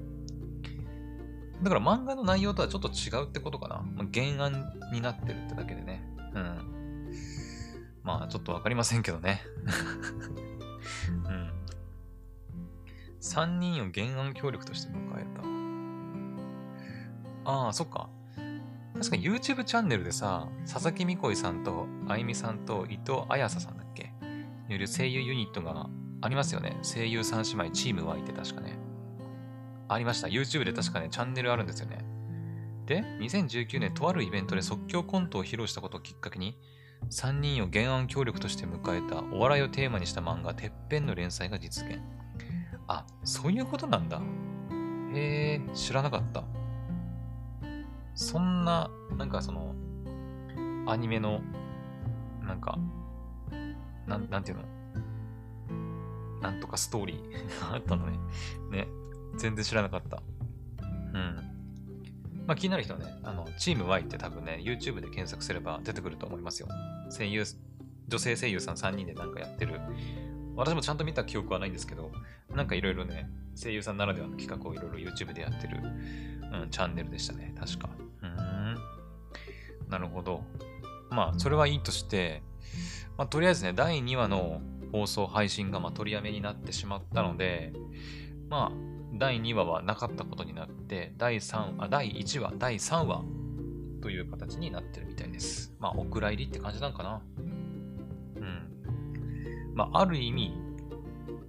[1.63, 3.83] だから漫画の内容とはちょっと違うってことかな。
[3.95, 6.03] まあ、原案になってるってだけでね。
[6.35, 6.81] うん。
[8.03, 9.43] まあ、ちょっとわかりませんけどね。
[11.27, 11.51] うん。
[13.21, 15.27] 3人を原案協力として迎え
[17.45, 17.51] た。
[17.51, 18.09] ああ、そっか。
[19.01, 24.13] 確か YouTube チャンネルでさ、佐々木美恋さんとあゆみさんと伊藤彩沙さんだっけ？
[24.69, 25.89] による声優ユニットが
[26.21, 26.79] ありますよね。
[26.83, 28.79] 声優三姉妹チーム Y って確かね。
[29.89, 30.29] ありました。
[30.29, 32.05] YouTube で確かね、チャンネルあるんですよね。
[32.85, 36.59] で、2019年とあるイベントで即興コントを披露したことをきっかけに、
[37.11, 42.01] 3人を原案協力として迎えたお笑いをテーマにした漫画、てっぺんの連載が実現。
[42.87, 44.21] あ、そういうことなんだ。
[45.15, 46.45] へえ、知らなかった。
[48.15, 49.75] そんな、なんかその、
[50.87, 51.41] アニメの、
[52.43, 52.79] なんか、
[54.07, 54.65] なん、なんていうの？
[56.41, 58.19] なんとかストーリーあったのね。
[58.71, 58.89] ね。
[59.37, 60.23] 全然知らなかった。
[60.81, 61.51] うん。
[62.47, 66.69] まあ、気になる人はね、あの、チーム Y って多分ね、YouTube で検索すれば出てくると思いますよ。
[67.17, 67.45] 声優、
[68.09, 69.81] 女性声優さん3人でなんかやってる。
[70.57, 72.11] 私もちゃんと見た記憶はないんですけど、
[72.55, 77.55] なんかいろいろね、声優さんならではの企画をいろいろ YouTube でやってる、うん、チャンネルでしたね。
[77.59, 77.91] 確か。
[78.23, 78.77] うん。
[79.89, 80.43] なるほど。
[81.11, 82.43] まあ、それはいいとして、
[83.19, 84.61] まあ、とりあえずね、第2話の
[84.93, 87.73] 放送配信がま取りやめになってしまったので、
[88.49, 93.25] まあ、第2話はなかったことになって、第3あ、第1話、第3話
[94.01, 95.75] という形になってるみたいです。
[95.79, 97.23] まあ、お蔵入りって感じなんかな。
[98.37, 98.80] うん。
[99.81, 100.53] まあ、ある意味、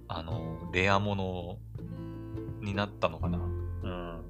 [0.08, 1.58] あの、レアもの
[2.62, 3.38] になったのかな。
[3.38, 3.40] う
[3.86, 4.22] ん。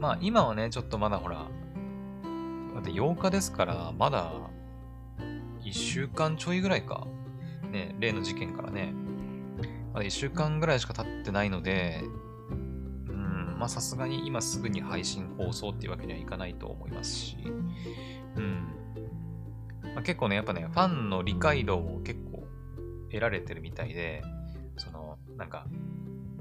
[0.00, 4.32] まあ、今はね、ちょっとまだほら、だって8日ですから、まだ
[5.62, 7.06] 1週間ちょいぐらいか。
[7.70, 8.94] ね、例の事件からね。
[9.92, 12.02] まだ1週間ぐらいしか経ってないので、
[13.58, 17.36] まあさすがに今すぐに配信放送っていうわけにはいかないと思いますし、
[18.36, 18.76] うん。
[19.96, 22.25] まあ、結構ね、やっぱね、ファンの理解度を結構
[23.10, 24.22] 得られてるみたいで、
[24.76, 25.66] その、なんか、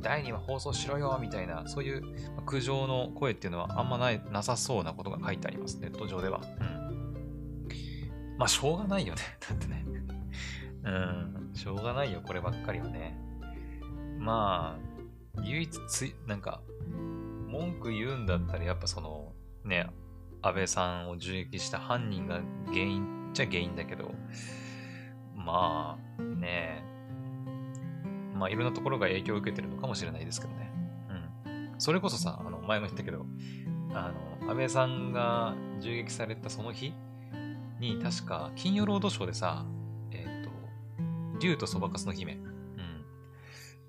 [0.02, 2.04] 第2話放送しろよみたいな、そういう
[2.46, 6.42] 苦情の声っていうのはあんまないなさそうなことが書いてあります、ネット上では。
[6.60, 8.36] うん。
[8.38, 9.22] まあ、しょうがないよね。
[9.48, 9.86] だってね。
[10.84, 13.18] うん、しょうがないよ、こればっかりはね。
[14.20, 14.78] ま
[15.38, 16.62] あ、唯一つ、なんか、
[17.48, 19.88] 文句言うんだったら、やっぱその、ね、
[20.42, 24.12] 安倍さんを銃撃した犯人が原因っちゃ原因だけど、
[25.46, 26.96] まあ、ねえ
[28.36, 30.72] まあ、いろんなところが影響を受けてるのかもしれないですけどね。
[31.46, 31.76] うん。
[31.78, 33.26] それこそさ、あの、前も言ったけど、
[33.94, 36.94] あの、安倍さんが銃撃されたその日
[37.80, 39.66] に、確か、金曜ロードショーでさ、
[40.12, 40.50] えっ、ー、と、
[41.40, 43.06] 竜とそばかすの姫、うん、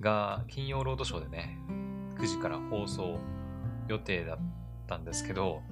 [0.01, 1.59] が、金曜ロードショーでね、
[2.19, 3.19] 9時から放送
[3.89, 4.39] 予定だっ
[4.87, 5.63] たんですけど、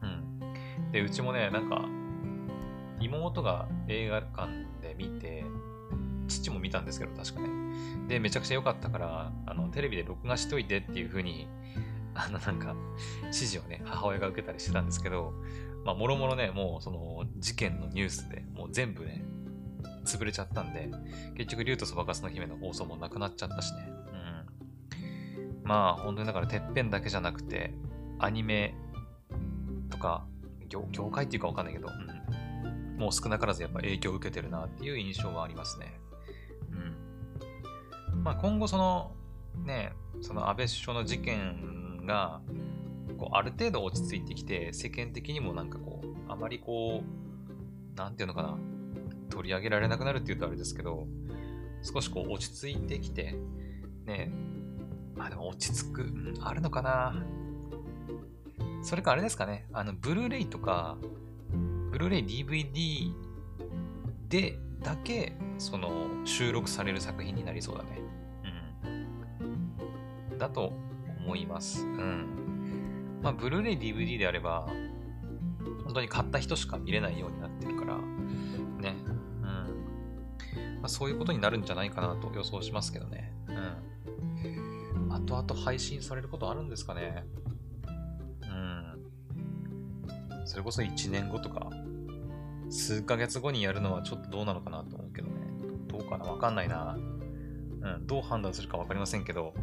[0.00, 0.92] うん。
[0.92, 1.84] で、うちもね、なんか、
[3.04, 4.48] 妹が映画館
[4.80, 5.44] で見て、
[6.28, 7.48] 父も見たんですけど、確かね。
[8.08, 11.48] で、めちゃくちゃ良かったから、あの、テレビで録画しといてっていう風に、
[12.14, 12.74] あの、なんか、
[13.22, 15.32] 指示をね、母親が受けたりしてたんですけど、
[15.84, 19.24] まあ、もろもろね、もう、その、事件のニュースでもう全部ね、
[20.04, 20.90] 潰れちゃったんで、
[21.36, 23.88] 結局、竜とそばかすの姫の放送もなくなっちゃったしね。
[23.88, 27.72] うんまあ、本当にだからてっぺんだけじゃなくて、
[28.18, 28.74] アニメ
[29.90, 30.26] とか、
[30.68, 32.21] 業業界っていうかわかんないけど、うん、
[33.02, 36.00] もう少なからずやっぱ影響を受けてるなっていう印象はありますね。
[38.12, 38.22] うん。
[38.22, 39.10] まあ今後その、
[39.66, 42.40] ね、その安倍首相の事件が、
[43.18, 48.56] こうある程度落ち着いてきて、世間的にもなんかこう、あまりこう、なんていうのかな、
[49.30, 51.08] 取り上げられなくなるって言うとあれですけど、
[51.82, 53.34] 少しこう落ち着いてきて、
[54.06, 54.30] ね、
[55.18, 57.16] あ、でも落ち着く、うん、あるのかな
[58.84, 59.66] それかあれですかね。
[59.72, 60.98] あの、ブルーレイとか、
[61.92, 63.12] ブルーレイ DVD
[64.28, 68.00] でだけ、その、収録される作品になりそうだね。
[70.32, 70.38] うん。
[70.38, 70.72] だと
[71.20, 71.84] 思います。
[71.84, 73.20] うん。
[73.22, 74.66] まあ、ブルーレイ DVD であれば、
[75.84, 78.02] 本当に買った人しか見れないようになってるから、ね。
[79.42, 79.44] うん。
[79.44, 79.64] ま
[80.84, 83.32] あ、そういうことになるんじゃないかなと予想しますけどね。
[83.48, 83.52] う
[85.08, 85.12] ん。
[85.12, 87.24] 後々配信されることあるんですかね
[88.42, 88.96] うん。
[90.46, 91.70] それこそ1年後とか、
[92.72, 95.34] 数ヶ月後にやるのはちょっとどうなのかなと思うけどね。
[95.88, 96.24] どうかな？
[96.24, 96.96] わかんないな。
[96.96, 99.54] うん、どう判断するかわかりませんけど、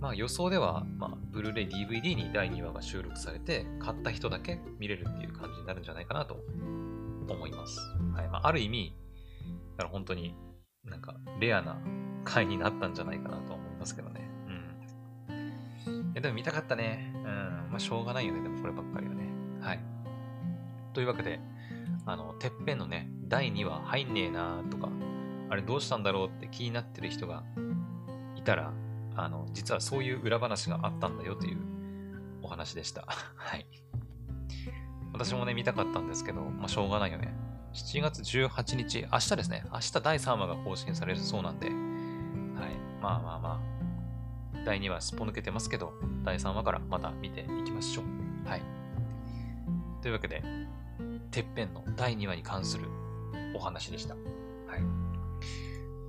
[0.00, 6.38] まあ予想では、まあ、ブルーレイ DVD に第2話が収録されて、買った人だけ見れるっていう感じになるんじゃないかなと
[7.28, 7.78] 思います。
[8.14, 8.28] はい。
[8.28, 8.96] まあ、ある意味、
[9.76, 10.34] だから本当に
[10.84, 11.78] なんかレアな
[12.24, 14.28] 回になったんじゃないかなと思いますけどね。
[15.86, 16.00] うん。
[16.12, 17.12] いやでも見たかったね。
[17.14, 17.22] うん。
[17.70, 18.42] まあしょうがないよね。
[18.42, 19.28] でもこればっかりはね。
[19.60, 19.80] はい。
[20.94, 21.40] というわけで、
[22.06, 24.88] あの、てっぺんのね、第2話入んねえなとか、
[25.50, 27.44] あれどうしたんだろうって気になってる人が
[28.36, 28.72] いたら、
[29.16, 31.58] あの、実はそういう裏話があったんだよという
[32.42, 33.06] お話でした。
[33.36, 33.66] はい。
[35.12, 37.34] 私もね、見たかったんですけど、まあ、しょうがないよね。
[37.72, 39.64] 7月18日、明日ですね。
[39.72, 41.76] 明日第3話が更新されるそうなんで、はい。
[43.00, 45.92] まあまあまあ、第2話すっぽ抜けてますけど、
[46.24, 48.48] 第3話からまた見ていきましょう。
[48.48, 48.62] はい。
[50.02, 50.42] というわけで、
[51.34, 52.84] てっぺんの第2話に関する
[53.56, 54.14] お話でした。
[54.14, 54.24] はい。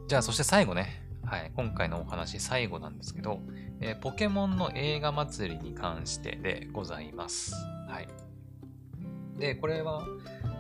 [0.08, 1.02] じゃあ、そして最後ね。
[1.26, 1.52] はい。
[1.56, 3.40] 今回のお話、最後なんですけど、
[3.82, 7.56] えー、ポケモンの映画祭りに関してでございます。
[7.90, 8.08] はい。
[9.40, 10.06] で、これは、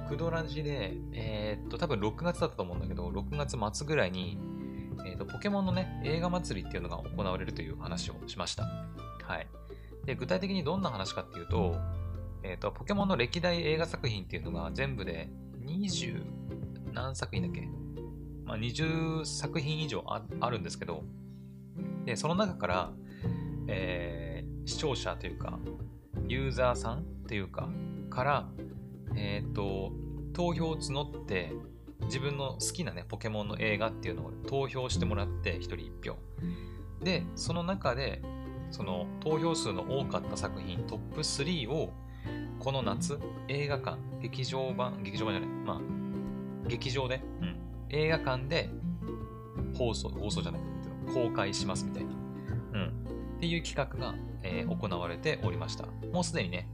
[0.09, 4.39] クドラジで、えー、っと、多分6月だったと思うんだけど、6月末ぐらいに、
[5.05, 8.63] えー、っと、ポケモンのね、映画祭りっていうのが行われるという話をしました。
[8.63, 9.47] はい。
[10.07, 11.75] で、具体的にどんな話かっていうと、
[12.47, 15.29] えっと、ポケモンの歴代映画作品っていうのが全部で
[15.65, 16.23] 20
[16.93, 17.67] 何作品だっけ？
[18.45, 21.03] まあ、20作品以上あるんですけど、
[22.05, 22.91] で、その中から、
[23.67, 25.59] えー、視聴者というか、
[26.27, 27.69] ユーザーさんというか、
[28.11, 28.49] から、
[29.15, 29.91] えっ、ー、と、
[30.33, 31.53] 投票を募って、
[32.03, 36.17] 自分の好きなね、ポケモンの映画っていうのを投票してもらって、1人1票。
[37.03, 38.21] で、その中で、
[38.69, 41.91] その投票数の多かった作品トップ3を、
[42.65, 47.57] この夏、映画館、劇場版、劇場版じゃない、まあ、劇場で、うん、
[47.89, 48.71] 映画館で
[49.77, 50.61] 放送、放送じゃない、
[51.13, 52.09] 公開しますみたいな、
[52.73, 52.87] うん、
[53.37, 55.85] っていう企画が、えー、行われておりました。
[56.11, 56.67] もうすでにね、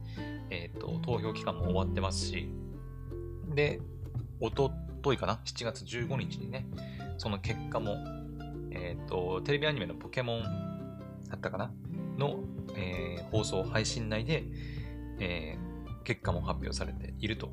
[0.48, 2.48] えっ、ー、と、投票期間も終わってますし、
[3.54, 3.78] で、
[4.40, 6.68] おとといかな ?7 月15日にね、
[7.18, 7.98] その結果も、
[8.70, 10.42] えっ、ー、と、テレビアニメのポケモン
[11.28, 11.70] だったかな？
[12.16, 12.40] の、
[12.76, 14.44] えー、放送配信内で、
[15.20, 15.71] えー、
[16.02, 17.50] 結果も発表されていると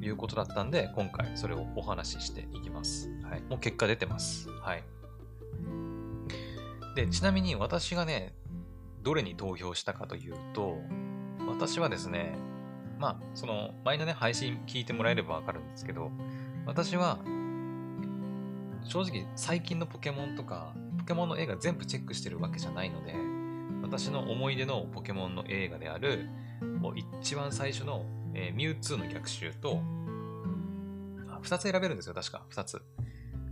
[0.00, 3.10] いうことだったんで、今回それをお話ししていきます。
[3.22, 3.42] はい。
[3.42, 4.48] もう結果出てます。
[4.48, 4.84] はい。
[6.94, 8.34] で、ちなみに私がね、
[9.02, 10.78] どれに投票したかというと、
[11.48, 12.34] 私はですね、
[12.98, 16.10] まあ、その、前のね、配信聞いてもらえればわかるんですけど、
[16.66, 17.18] 私は、
[18.84, 23.14] 正直、最近のポケモンとか、ポケモンの映画全部チェックしてるわけじゃないので、
[23.82, 26.28] 私の思い出のポケモンの映画である、
[27.20, 29.82] 一番最初の、えー、ミュウツーの逆襲と、
[31.28, 32.44] あ、二つ選べるんですよ、確か。
[32.48, 32.82] 二つ。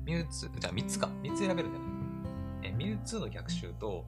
[0.05, 1.11] ミュウツー、じゃあ三つか。
[1.23, 1.91] 三つ選べるんだよね。
[2.63, 4.07] えー、ミュウツーの逆襲と、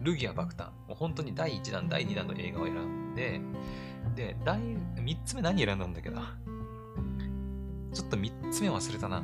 [0.00, 0.66] ルギア・バクタン。
[0.88, 3.40] もう本当に第1弾、第2弾の映画を選んで、
[4.14, 6.38] で、第、3つ目何選んだんだっけな。
[7.92, 9.22] ちょっと3つ目忘れたな。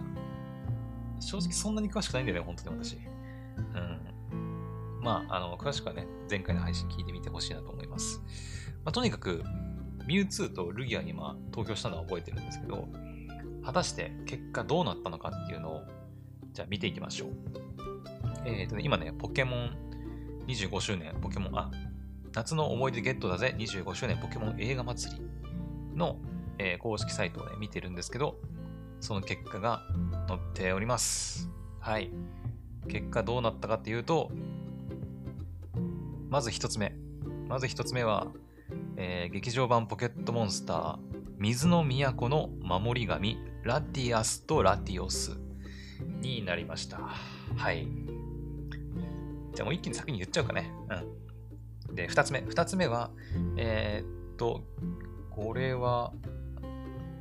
[1.20, 2.96] 正直そんなに詳しくないんだよね、本当に私。
[2.96, 5.02] うん。
[5.02, 8.20] まあ、あの、詳しくはね、前回の配信聞いてみてほしいなと思います。
[8.86, 9.42] まあ、とにかく、
[10.06, 12.86] ミュウツーとルギアにま投票したのは覚えてるんですけど、
[13.64, 15.82] 果たして結果どうなったのかっていうのを、
[16.52, 17.28] じゃあ見ていきましょう。
[18.44, 19.76] えっ、ー、とね、今ね、ポケモン
[20.46, 21.68] 25周年ポケモン、あ、
[22.32, 26.18] 夏の思い出ゲットだぜ25周年ポケモン映画祭りの、
[26.58, 28.38] えー、公式サイトをね、見てるんですけど、
[29.00, 29.82] その結果が
[30.28, 31.50] 載っております。
[31.80, 32.12] はい。
[32.86, 34.30] 結果どうなったかっていうと、
[36.28, 36.94] まず一つ目。
[37.48, 38.28] まず一つ目は、
[38.98, 40.98] えー、劇場版ポケットモンスター、
[41.38, 45.38] 水の都の守り神、ラティアスとラティオス
[46.20, 46.98] になりました。
[47.56, 47.86] はい。
[49.54, 50.72] じゃあもう一気に先に言っちゃうかね。
[51.88, 51.94] うん。
[51.94, 52.40] で、二つ目。
[52.48, 53.10] 二つ目は、
[53.58, 54.64] えー、っと、
[55.30, 56.14] これは、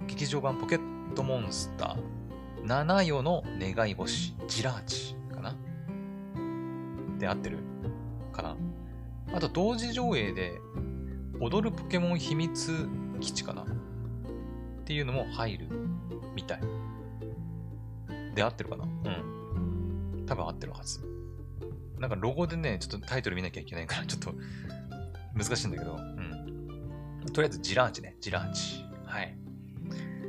[0.07, 5.55] 劇場版ポケットモンスター、七夜の願い星、ジラーチかな？
[7.19, 7.57] で合ってる
[8.31, 8.55] かな？
[9.33, 10.53] あと、同時上映で、
[11.39, 12.87] 踊るポケモン秘密
[13.19, 13.63] 基地かな？
[13.63, 13.65] っ
[14.85, 15.67] ていうのも入る
[16.35, 16.61] みたい。
[18.35, 18.83] で合ってるかな？
[18.83, 20.25] うん。
[20.25, 20.99] 多分合ってるはず。
[21.99, 24.33] なんかロゴでね、ちょっとタイトル見なきゃいけないから、 ちょっと
[25.33, 27.23] 難しいんだけど、うん。
[27.33, 28.85] とりあえず、ジラーチね、ジラーチ。
[29.05, 29.37] はい。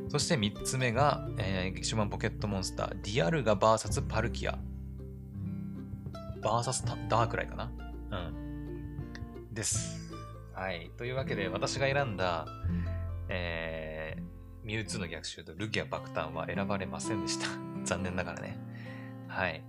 [0.09, 4.59] そして3つ目が、えー、劇場版ポケットモンスター、ディアルガ VS パルキア。
[6.41, 7.73] VS ダークライかな？
[8.11, 9.53] うん。
[9.53, 10.06] です。
[10.57, 10.91] はい。
[10.97, 12.47] というわけで、私が選んだ、
[13.29, 17.47] えー、ミュウツーの逆襲とルギア爆誕は選ばれませんでした。
[17.85, 18.59] 残念ながらね。
[19.29, 19.63] はい。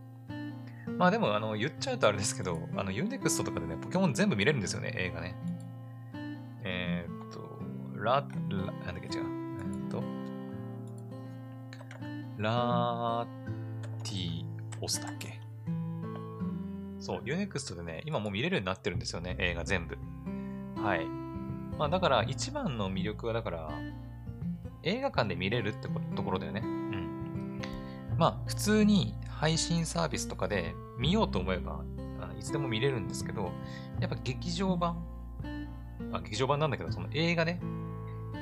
[0.98, 5.36] まあでも、あの、言っちゃうとあれですけど、あの、ユーネクストとかでね、ポケモン全部見れるんですよね、映画ね。
[6.64, 7.60] えー、っと、
[8.02, 9.26] ラ、ラ、なんだっけ違う。
[9.26, 10.04] えー、っと、
[12.38, 13.28] ラ
[14.04, 14.46] ティ
[14.80, 15.42] オスだっけ
[17.00, 19.98] そう、 U-NEXT でね、今もう見れるようになってるんですよね、映画全部。
[20.84, 21.06] はい。
[21.78, 23.70] まあだから、一番の魅力は、だから、
[24.84, 26.62] 映画館で見れるってところだよね。
[26.64, 27.62] うん。
[28.18, 31.84] まあ、普通に配信サービスとかで見ようと思えば、
[32.40, 33.52] いつでも見れるんですけど、
[34.00, 35.04] やっぱ劇場版、
[36.12, 37.60] あ劇場版なんだけど、その映画ね、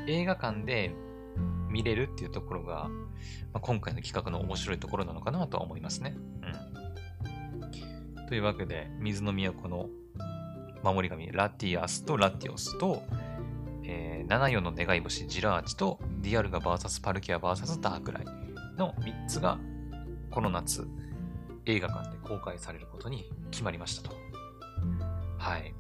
[0.08, 0.94] 映画館で
[1.70, 2.90] 見れるっていうところが、
[3.54, 6.16] まあ、今回の企画の面白いところなのかなとは思いますね。
[8.18, 8.28] うん。
[8.28, 9.90] というわけで、水の都の
[10.94, 13.04] 守り神、ラティアスとラティオスと、
[13.84, 18.26] えー、74の願い星ジラーチとディアルガ VS パルキア VS ダークライ
[18.78, 19.58] の3つが
[20.30, 20.88] この夏
[21.66, 24.16] 映画館で公開されることに決まりましたと。
[25.40, 25.74] はい。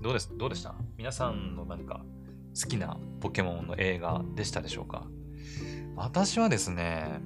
[0.00, 0.74] どうですどうでした？
[0.96, 2.00] 皆さんのなんか
[2.60, 5.06] 好きなポケモンの映画でしたでしょうか？
[5.96, 7.20] 私はですね、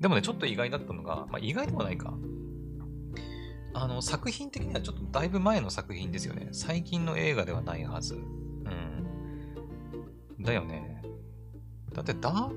[0.00, 2.14] でもね、ちょっと意外だったのが、まあ意外でもないか。
[3.72, 6.48] あの、作品的にはちょっとだいぶ前の作品ですよね。
[6.52, 8.18] 最近の映画ではないはず。
[10.40, 11.02] だよね。
[11.92, 12.50] だってだ、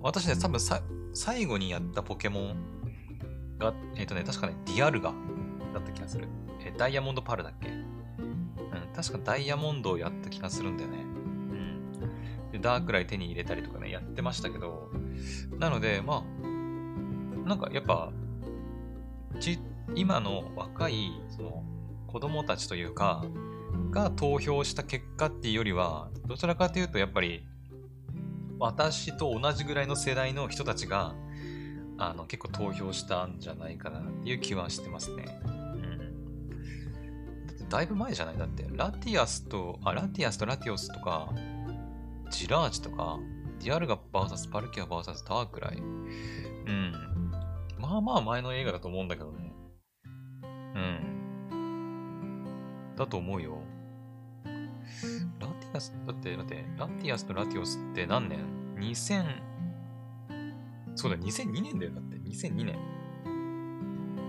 [0.00, 0.80] 私ね、多分さ
[1.12, 2.56] 最後にやったポケモン
[3.58, 5.12] が、えっ、ー、とね、確かね、ディアルガ
[5.72, 6.28] だった気がする。
[6.60, 7.68] えー、ダイヤモンドパールだっけ？
[7.68, 7.84] うん、
[8.94, 10.98] 確かダイヤモンドをやった気がするんだよね。
[10.98, 12.52] うん。
[12.52, 14.90] で、ダークライ手に入れたりとかね、やってましたけど、
[15.58, 18.12] なので、まあ、なんかやっぱ、
[19.40, 19.58] ち、
[19.94, 21.64] 今の若い、その、
[22.06, 23.24] 子供たちというか、
[23.90, 27.44] が投票した結果っていうよりは、どちらかというとやっぱり、
[28.58, 31.14] 私と同じぐらいの世代の人たちが、
[31.98, 35.40] あの、結構投票したんじゃないかなっていう気はしてますね。
[35.44, 35.48] う
[37.64, 37.68] ん。
[37.68, 38.38] だいぶ前じゃない？
[38.38, 41.32] だって、ラティアスと、あ、ラティアスとラティオスとか、
[42.30, 43.18] ジラーチとか、
[43.60, 45.76] ディアルガ VS パルキア VS ダークライ。
[45.78, 46.92] うん。
[47.78, 49.43] まあまあ前の映画だと思うんだけどね。
[50.74, 51.14] うん。
[52.96, 53.58] だと思うよ。
[55.38, 58.40] ラティアス、だって待って、ラティアスとラティオスって何年
[58.76, 59.24] ?2000、
[60.96, 61.92] そうだ、2002年だよ。
[61.92, 62.78] だって、2002年。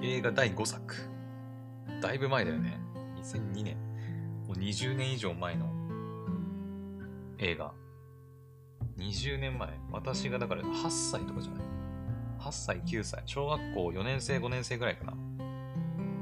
[0.01, 0.95] 映画第5作。
[2.01, 2.79] だいぶ前だよね。
[3.17, 3.77] 2002年。
[4.47, 5.67] もう20年以上前の
[7.37, 7.73] 映画。
[8.97, 9.69] 20年前。
[9.91, 11.63] 私がだから8歳とかじゃない
[12.39, 13.23] ?8 歳、9歳。
[13.25, 15.13] 小学校4年生、5年生ぐらいかな。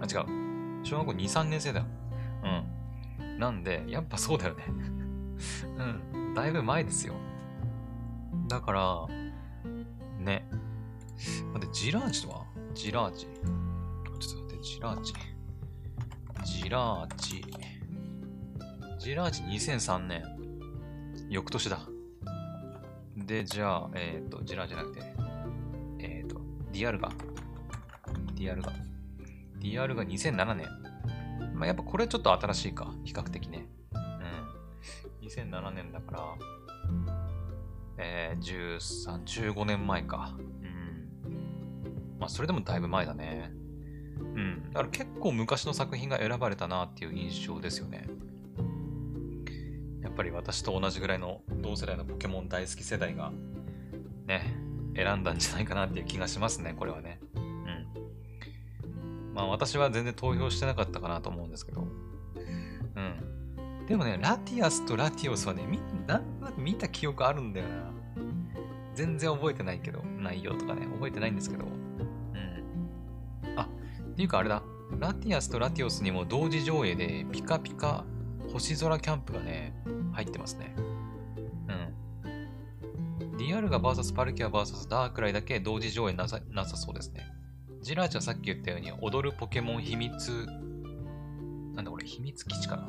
[0.04, 0.86] あ、違う。
[0.86, 1.86] 小学校2、3年生だよ。
[3.20, 3.40] うん。
[3.40, 4.66] なんで、やっぱそうだよね
[6.14, 6.34] うん。
[6.34, 7.16] だいぶ前ですよ。
[8.48, 9.08] だから、
[10.20, 10.48] ね。
[11.54, 12.46] 待って、ジラーチとは？
[12.74, 13.26] ジラーチ。
[13.26, 13.44] ちょっ
[14.14, 15.14] と待って、ジラーチ。
[16.44, 17.46] ジラーチ。
[19.00, 20.24] ジラーチ2003年。
[21.30, 21.80] 翌年だ。
[23.16, 25.02] で、じゃあ、えっ、ー、と、ジラーじゃなくて、
[26.00, 26.42] えっ、ー、と、
[26.72, 27.10] ディアルガ。
[28.36, 28.74] ディアルガ。
[29.64, 30.68] ディアルガ2007年。
[31.56, 32.94] まあ、やっぱこれちょっと新しいか。
[33.06, 33.66] 比較的ね。
[33.94, 35.28] うん。
[35.28, 36.24] 2007年だから、
[37.98, 40.36] えー、13、15年前か。
[40.38, 42.18] うん。
[42.20, 43.52] まあ、それでもだいぶ前だね。
[44.20, 44.64] うん。
[44.74, 48.10] だから結構昔の作品が選ばれたなっていう印象ですよね。
[50.02, 53.32] やっぱり私と同じぐらいの同世代のポケモン大好き世代が
[54.28, 54.58] ね、
[54.94, 57.22] 選んだんじゃないかなっていう気がしますね、これはね。
[59.34, 61.82] まあ私は全然投票してなかったかなと思うんですけど。
[61.82, 63.86] うん。
[63.88, 67.92] でもね、ラティアスとラティオスはね、みなんとなく見た記憶あるんだよな。
[68.96, 71.66] 全然覚えてないけど、内容とかね、覚えてないんですけど。
[71.66, 73.60] うん。
[73.60, 73.68] あ、っ
[74.16, 74.62] ていうかあれだ。
[75.00, 78.06] ラティアスとラティオスにも同時上映でピカピカ
[78.52, 79.74] 星空キャンプがね、
[80.14, 80.76] 入ってますね。
[80.78, 80.82] う
[83.32, 83.38] ん。
[83.38, 87.33] ディアルガ VS パルキア VS ダークライだけ同時上映なさなさそうですね。
[87.84, 90.48] ジラーチはさっき言ったように、踊るポケモン秘密、
[91.76, 92.84] なんだこれ、秘密基地かな？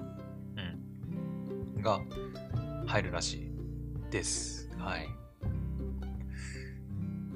[1.76, 1.82] うん。
[1.82, 2.00] が
[2.86, 3.50] 入るらしい
[4.12, 4.70] です。
[4.78, 5.08] はい。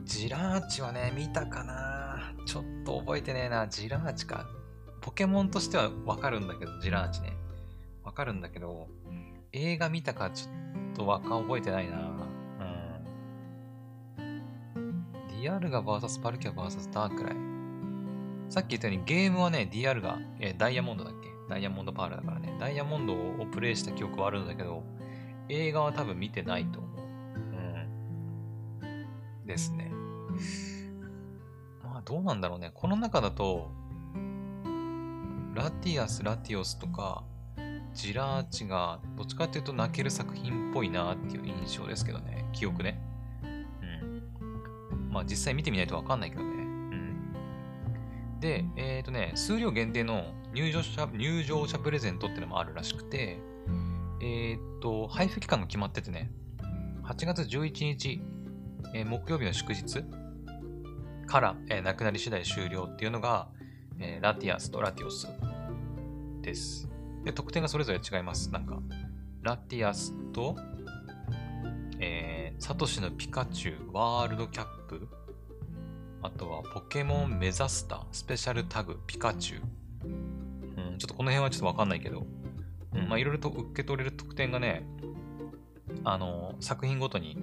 [0.04, 2.32] ジラーチはね、見たかな？
[2.46, 3.66] ちょっと覚えてねえな。
[3.66, 4.46] ジラーチか。
[5.00, 7.32] ポケモンとしてはわかるんだけど、ジラーチね。
[8.04, 8.86] わかるんだけど、
[9.52, 10.48] 映画見たかちょ
[10.92, 12.07] っとわか覚えてないな。
[15.40, 17.36] ディアルガ VS パルキャ VS ダークライ。
[18.48, 21.28] さっき言ったようにゲームはね、ディアルガ、えダイヤモンドだっけ？
[21.48, 22.56] ダイヤモンドパールだからね。
[22.58, 24.82] ダイヤモンドをプレイした記憶はあるんだけど、
[25.48, 26.90] 映画は多分見てないと思う。
[28.82, 29.46] うん。
[29.46, 29.92] ですね。
[31.84, 32.72] まあどうなんだろうね。
[32.74, 33.70] この中だと、
[35.54, 37.22] ラティアス、ラティオスとか、
[37.94, 42.44] ジラーチが、どっちかっていうと泣ける作品っぽいなっていう印象ですけどね。
[42.52, 43.00] 記憶ね。
[45.10, 46.48] まあ実際見てみないとわかんないけどね。
[46.50, 48.40] うん。
[48.40, 53.38] で、えっ、ー、とね、数量限定の入場者、入場者プレゼントってのもあるらしくて、
[54.20, 56.30] えっ、ー、と、配布期間が決まっててね、
[57.04, 58.20] 8月11日、
[58.94, 60.04] えー、木曜日の祝日
[61.26, 63.48] から、えー、なくなり次第終了っていうのが、
[63.98, 65.28] えー、ラティアスとラティオス
[66.42, 66.88] です。
[67.24, 68.50] で、得点がそれぞれ違います。
[68.50, 68.80] なんか、
[69.42, 70.56] ラティアスと、
[72.58, 75.06] サトシのピカチュウワールドキャップ、
[76.22, 79.62] あとはポケモンメザスタスペシャルタグピカチュウ。
[80.04, 80.08] う
[80.94, 82.26] ん、ちょっとこの辺はちょっとわかんないけど、
[82.94, 84.84] うん、まあいろいろと受け取れる特典がね、
[86.04, 87.38] あの、作品ごとに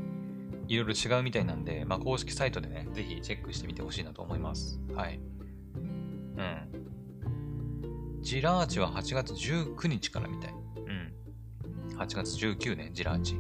[0.67, 4.79] いろいろ違うみたいなんで、まあ、公式サイトでね、ぜひチェックしてみてほしいなと思います。
[4.93, 5.19] はい。
[5.75, 8.21] うん。
[8.21, 10.53] ジラーチは8月19日からみたい。
[10.53, 10.55] う
[11.95, 11.97] ん。
[11.97, 13.39] 8月19年、ジラーチ。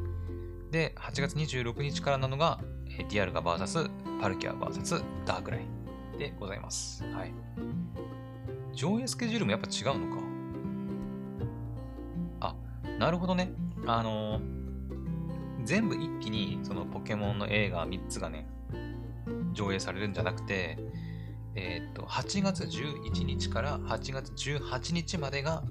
[0.75, 2.59] で、8月26日からなのが、
[2.89, 7.01] えディアルガ VS パルキア VS ダークラインでございます。
[7.13, 7.33] はい。
[8.73, 10.21] 上映スケジュールもやっぱ違うのか。
[12.41, 12.55] あ、
[12.99, 13.53] なるほどね。
[13.87, 14.55] あのー
[15.63, 18.45] 全部一気にそのポケモンの映画3つがね、
[19.53, 20.77] 上映されるんじゃなくて、
[21.55, 25.63] えっ、と、8月11日から8月18日までが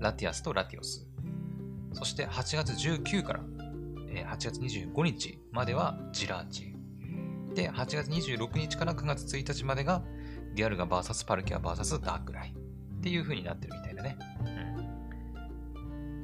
[0.00, 1.06] ラティアスとラティオス。
[1.92, 3.40] そして8月19から、
[4.24, 6.74] 8月25日まではジラーチ。
[7.54, 10.02] で、8月26日から9月1日までが
[10.54, 14.16] ディアルガ VS パルキア VS ダークライっていう風になってるみたいだね。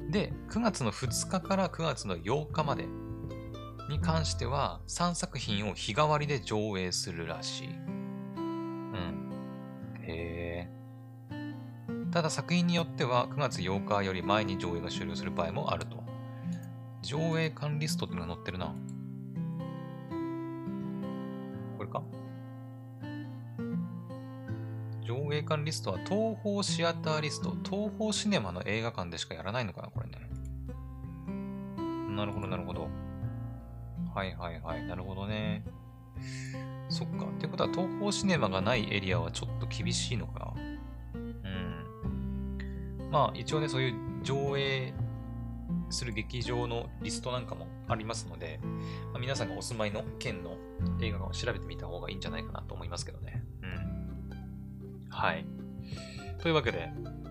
[0.02, 2.86] うん、で、9月の2日から9月の8日まで
[3.88, 7.68] に関しては3作品を日替わりで上映するらしい。
[7.68, 7.70] う
[8.40, 9.30] ん。
[10.02, 10.82] へえ。
[12.10, 16.01] ただ作品によっては9月8日より前に上映が終了する場合もあると。
[17.02, 18.74] 上映館リストってのが載ってるな。
[21.76, 22.02] これか？
[25.04, 30.30] 上映館リストは東宝シアターリスト、東宝シネマの映画館でしかやらないのかな、これね。
[32.14, 32.88] なるほど、なるほど。
[34.14, 34.84] はいはいはい。
[34.86, 35.64] なるほどね。
[36.88, 37.24] そっか。
[37.24, 40.62] ってことは、東宝シネマがないエリアはちょっと厳しいのかな。
[41.14, 43.08] うん。
[43.10, 44.94] まあ、一応ね、そういう上映
[45.92, 48.60] する劇場のリストなんかもありますので、
[49.12, 50.56] まあ、皆さんがお住まいの県の
[51.00, 53.44] 映画を調べてみた方がいいんじゃないかなと思いますけどね。
[53.62, 55.08] うん。
[55.10, 55.46] はい。
[56.40, 56.90] というわけで、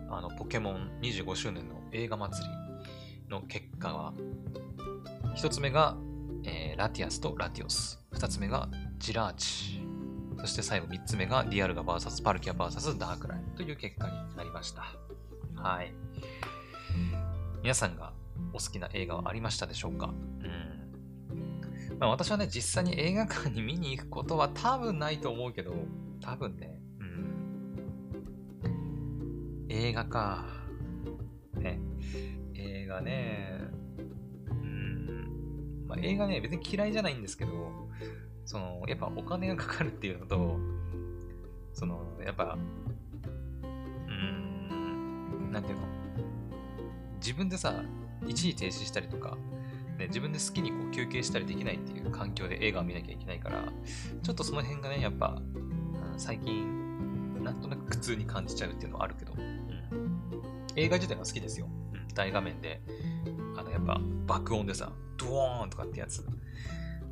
[0.09, 4.13] あの、ポケモン25周年の映画祭りの結果は、
[5.35, 5.95] 一つ目が
[6.43, 7.99] えー、ラティアスとラティオス。
[8.11, 9.81] 二つ目がジラーチ。
[10.39, 14.85] そして最後三つ目がディアルガ VS パルキア VS ダークライという結果になりました。
[15.55, 15.93] はい。
[17.61, 18.11] 皆さんが
[18.53, 20.07] お好きな映画はありましたでしょうか？
[20.07, 21.97] うん。
[21.99, 25.73] まあ、私はね、実際に映画館に見に行くことは多分ないと思うけど、
[26.19, 26.79] 多分ね、
[28.63, 29.65] うん。
[29.69, 30.45] 映画か。
[31.55, 31.79] ね。
[32.53, 33.59] 映画ね、
[34.49, 37.89] うんまあ、映画ね、別に嫌いじゃないんですけど、
[38.45, 40.59] その、やっぱお金がかかるっていうのと、
[41.73, 42.57] その、やっぱ、
[43.63, 45.83] うん、なんていうの、
[47.17, 47.83] 自分でさ、
[48.27, 49.37] 一時停止したりとか、
[49.97, 53.63] ね、自分で好きにこう休憩したりできないっていう環境で映画を見なきゃいけないから、
[54.23, 60.37] ちょっとその辺がね、やっぱ、うん、最近、なんとなく苦痛に感じちゃうっていうのはあるけど、うん、
[60.75, 61.67] 映画自体は好きですよ。
[61.93, 62.81] うん、大画面で、
[63.57, 66.25] あの、やっぱ爆音でさ、ドーンとかってやつ。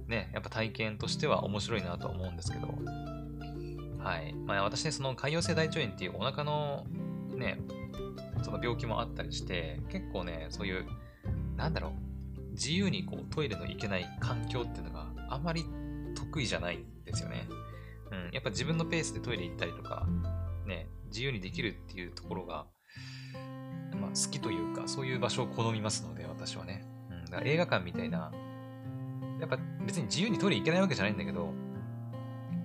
[0.07, 2.67] ね、やっぱ体験としては面白いなと思うんですけど、
[3.99, 4.33] はい。
[4.33, 6.85] まあ私ね、その潰瘍性大腸炎っていうお腹の
[7.35, 7.59] ね、
[8.43, 10.85] その病気もあったりして、結構ね、そういう、
[11.55, 15.65] なんだろう、自由にこうトイレの行けない環境っていうのがあまり
[16.15, 17.47] 得意じゃないんですよね。
[18.11, 18.29] うん。
[18.33, 20.07] やっぱ自分のペースでトイレ行ったりとか、
[20.65, 22.65] ね、自由にできるっていうところが、
[23.99, 26.85] まあ好きというか、そういう場所を好みますので、私はね。
[27.11, 28.31] うんだから映画館みたいな、
[29.39, 31.53] やっぱ別に自由にトイレ行けないわけじゃないんだけど、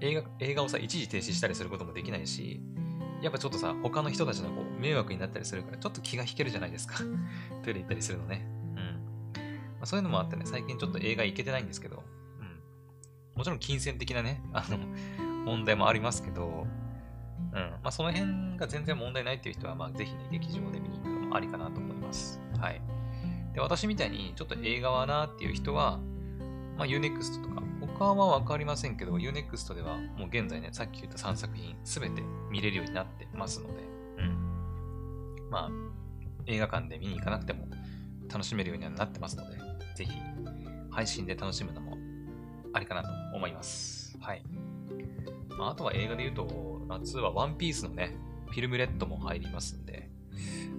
[0.01, 2.61] 映画映画をさ、一時停止したりすることもできないし、
[3.25, 6.99] やっぱちょっとさ、他の人たちのこう迷惑になったりするから、ちょっと気が引けるじゃないですか。
[7.65, 8.47] トイレ行ったりするのね。
[8.77, 8.85] うん。
[9.37, 9.41] ま
[9.81, 12.03] あ、そういうのもあってね、最近ちょっと映画行けてないんですけど、
[12.39, 12.61] うん。
[13.35, 14.77] もちろん金銭的なね、あの、
[15.47, 16.67] 問題もありますけど、
[17.55, 17.59] うん。
[17.59, 22.43] まあ、その辺が全然問題ないっていう人は、まあ、ぜひね、劇場で見に行くのもありかなと思います。
[22.61, 22.83] はい。
[23.55, 25.99] で、私みたいにちょっと映画はなっていう人は、
[26.77, 27.63] まあ、Unext とか、
[27.99, 33.83] 他はわかりませんけど、Unext ではもう現在ね、さっき言った3作品すべて見れるようになってますので、
[34.19, 35.51] うん。
[35.51, 35.71] まあ、
[36.47, 37.67] 映画館で見に行かなくても
[38.29, 39.59] 楽しめるようにはなってますので、
[39.95, 40.13] ぜひ
[40.91, 41.97] 配信で楽しむのも
[42.73, 44.17] ありかなと思います。
[44.21, 44.43] はい。
[45.57, 48.17] まあ、あとは映画で言うと、夏はワンピースのね、
[48.51, 50.11] フィルムレッドも入りますんで、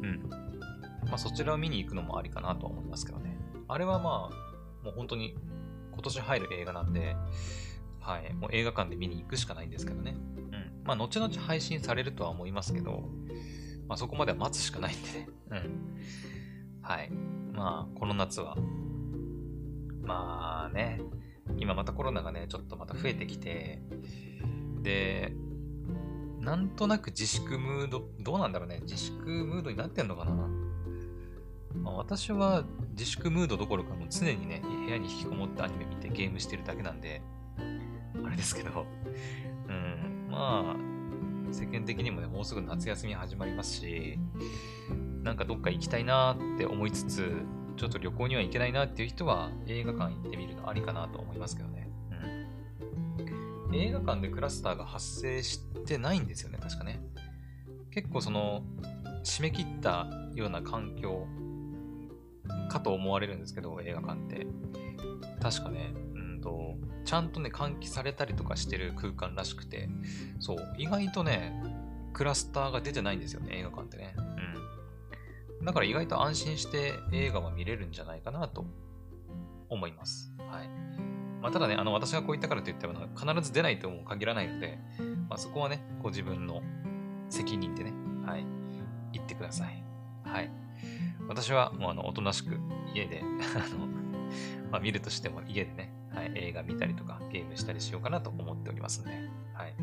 [0.01, 0.29] うん。
[1.05, 3.37] まあ、そちらを見に行くのもありかなとは思いますけどね。
[3.67, 5.35] あれはまあ、もう本当に
[5.95, 7.15] 今年入る映画なんで、
[7.99, 10.15] はい、もう映画館で見に行くしかないんですけどね。
[10.51, 10.71] うん。
[10.83, 13.09] まあ、後々配信されるとは思いますけど、
[13.87, 15.29] まあ、そこまでは待つしかないんでね。
[15.51, 15.97] うん。
[16.81, 17.09] はい。
[17.53, 18.55] まあ、この夏は、
[20.03, 21.01] まあね、
[21.57, 23.81] 今またコロナがね、ちょっとまた増えてきて、
[24.81, 25.33] で、
[26.39, 28.81] なんとなく自粛ムード、どうなんだろうね。
[28.83, 30.47] 自粛ムードになってんのかな。
[31.85, 37.21] まあ、私は自粛ムードどころかもう常にね、部屋に引きこもってアニメ見てゲームしてるだけなんで、
[38.25, 38.87] あれですけど、
[39.69, 44.19] うん、まあ、世間的にもね、もうすぐ夏休み始まりますし、
[45.21, 47.31] なんかどっか行きたいなって思いつつ、
[47.77, 51.87] ちょっと旅行には行けないなっていう人は映画館行ってみるのありかなと思いますけどね。
[53.67, 53.75] うん。
[53.75, 56.99] 映画館でクラスターが発生してないんですよね、確かね。
[57.91, 58.63] 結構その、
[59.23, 61.27] 締め切ったような環境
[62.69, 64.47] かと思われるんですけど、映画館って。
[65.41, 69.89] 確かね、うんと、ちゃんとね、換気されたりとかしてる空間らしくて、
[70.39, 71.53] そう、意外とね、
[72.13, 74.15] クラスターが出てないんですよね、映画館ってね。
[74.17, 74.45] うん
[75.65, 78.65] だから意外と安心して映画は見れるんじゃないかなと
[79.69, 80.31] 思います。
[80.37, 80.69] はい。
[81.41, 84.79] まあ、ただね、あの、私がこう言ったからといっても、必ず出ないとも限らないので、
[85.27, 86.61] まあ、そこはね、ご自分の
[87.29, 87.93] 責任でね、
[88.25, 88.45] はい、
[89.13, 89.83] 言ってください。
[90.23, 90.51] はい。
[91.27, 92.59] 私はもうあの、おとなしく
[92.93, 93.21] 家で
[93.55, 93.87] あの、
[94.71, 99.11] まあ、見るとしても家でね、はい、映画見たりとかゲームしたりしようかなと思っておりますんで、
[99.53, 99.75] はい。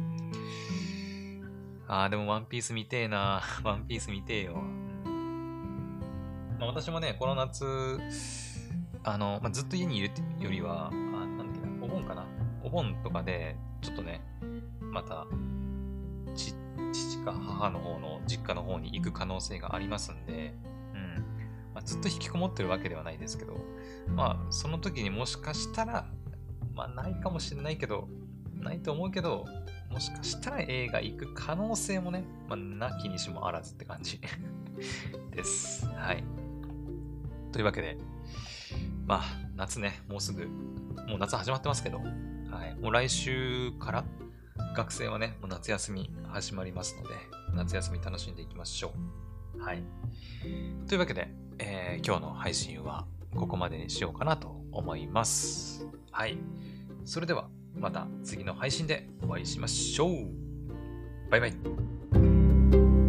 [1.89, 3.43] あー、でもワンピース見てえな。
[3.65, 4.63] ワンピース見てえよ。
[6.59, 7.99] まあ、私もね、この夏、
[9.05, 12.25] あの、まあ、ずっと家にいるよりは、あ、なんだっけな、お盆かな。
[12.63, 14.23] お盆とかで、ちょっとね、
[14.81, 15.27] また、
[16.35, 16.55] ち、
[16.93, 20.55] 父か母の方の実家の方に行く可能性がありますんで、
[21.75, 23.57] まあ、ずっと引きこもってるわけではないですけど、
[24.09, 26.07] まあ、その時にもしかしたら、
[26.75, 28.09] まあ、ないかもしれないけど、
[28.55, 29.47] ないと思うけど、
[29.91, 34.21] もしかしたら映画行く可能性もね、まあ、なきにしもあらずって感じ
[35.33, 35.87] です。
[35.87, 36.25] はい。
[37.53, 37.99] というわけで、
[39.07, 39.23] まあ、
[39.57, 40.47] 夏ね、もうすぐ、
[41.09, 42.03] もう夏始まってますけど、は
[42.67, 44.05] い、もう来週から
[44.75, 47.15] 学生はね、もう夏休み始まりますので、
[47.55, 48.95] 夏休み楽しんでいきましょ
[49.59, 49.61] う。
[49.61, 49.83] はい。
[50.87, 51.29] というわけで、
[51.59, 55.87] えー、今日の配信はここまでにしようかなと思います。
[56.11, 56.39] はい。
[57.05, 61.31] それでは、また次の配信でお会いしましょう。
[61.31, 63.02] バイバイ。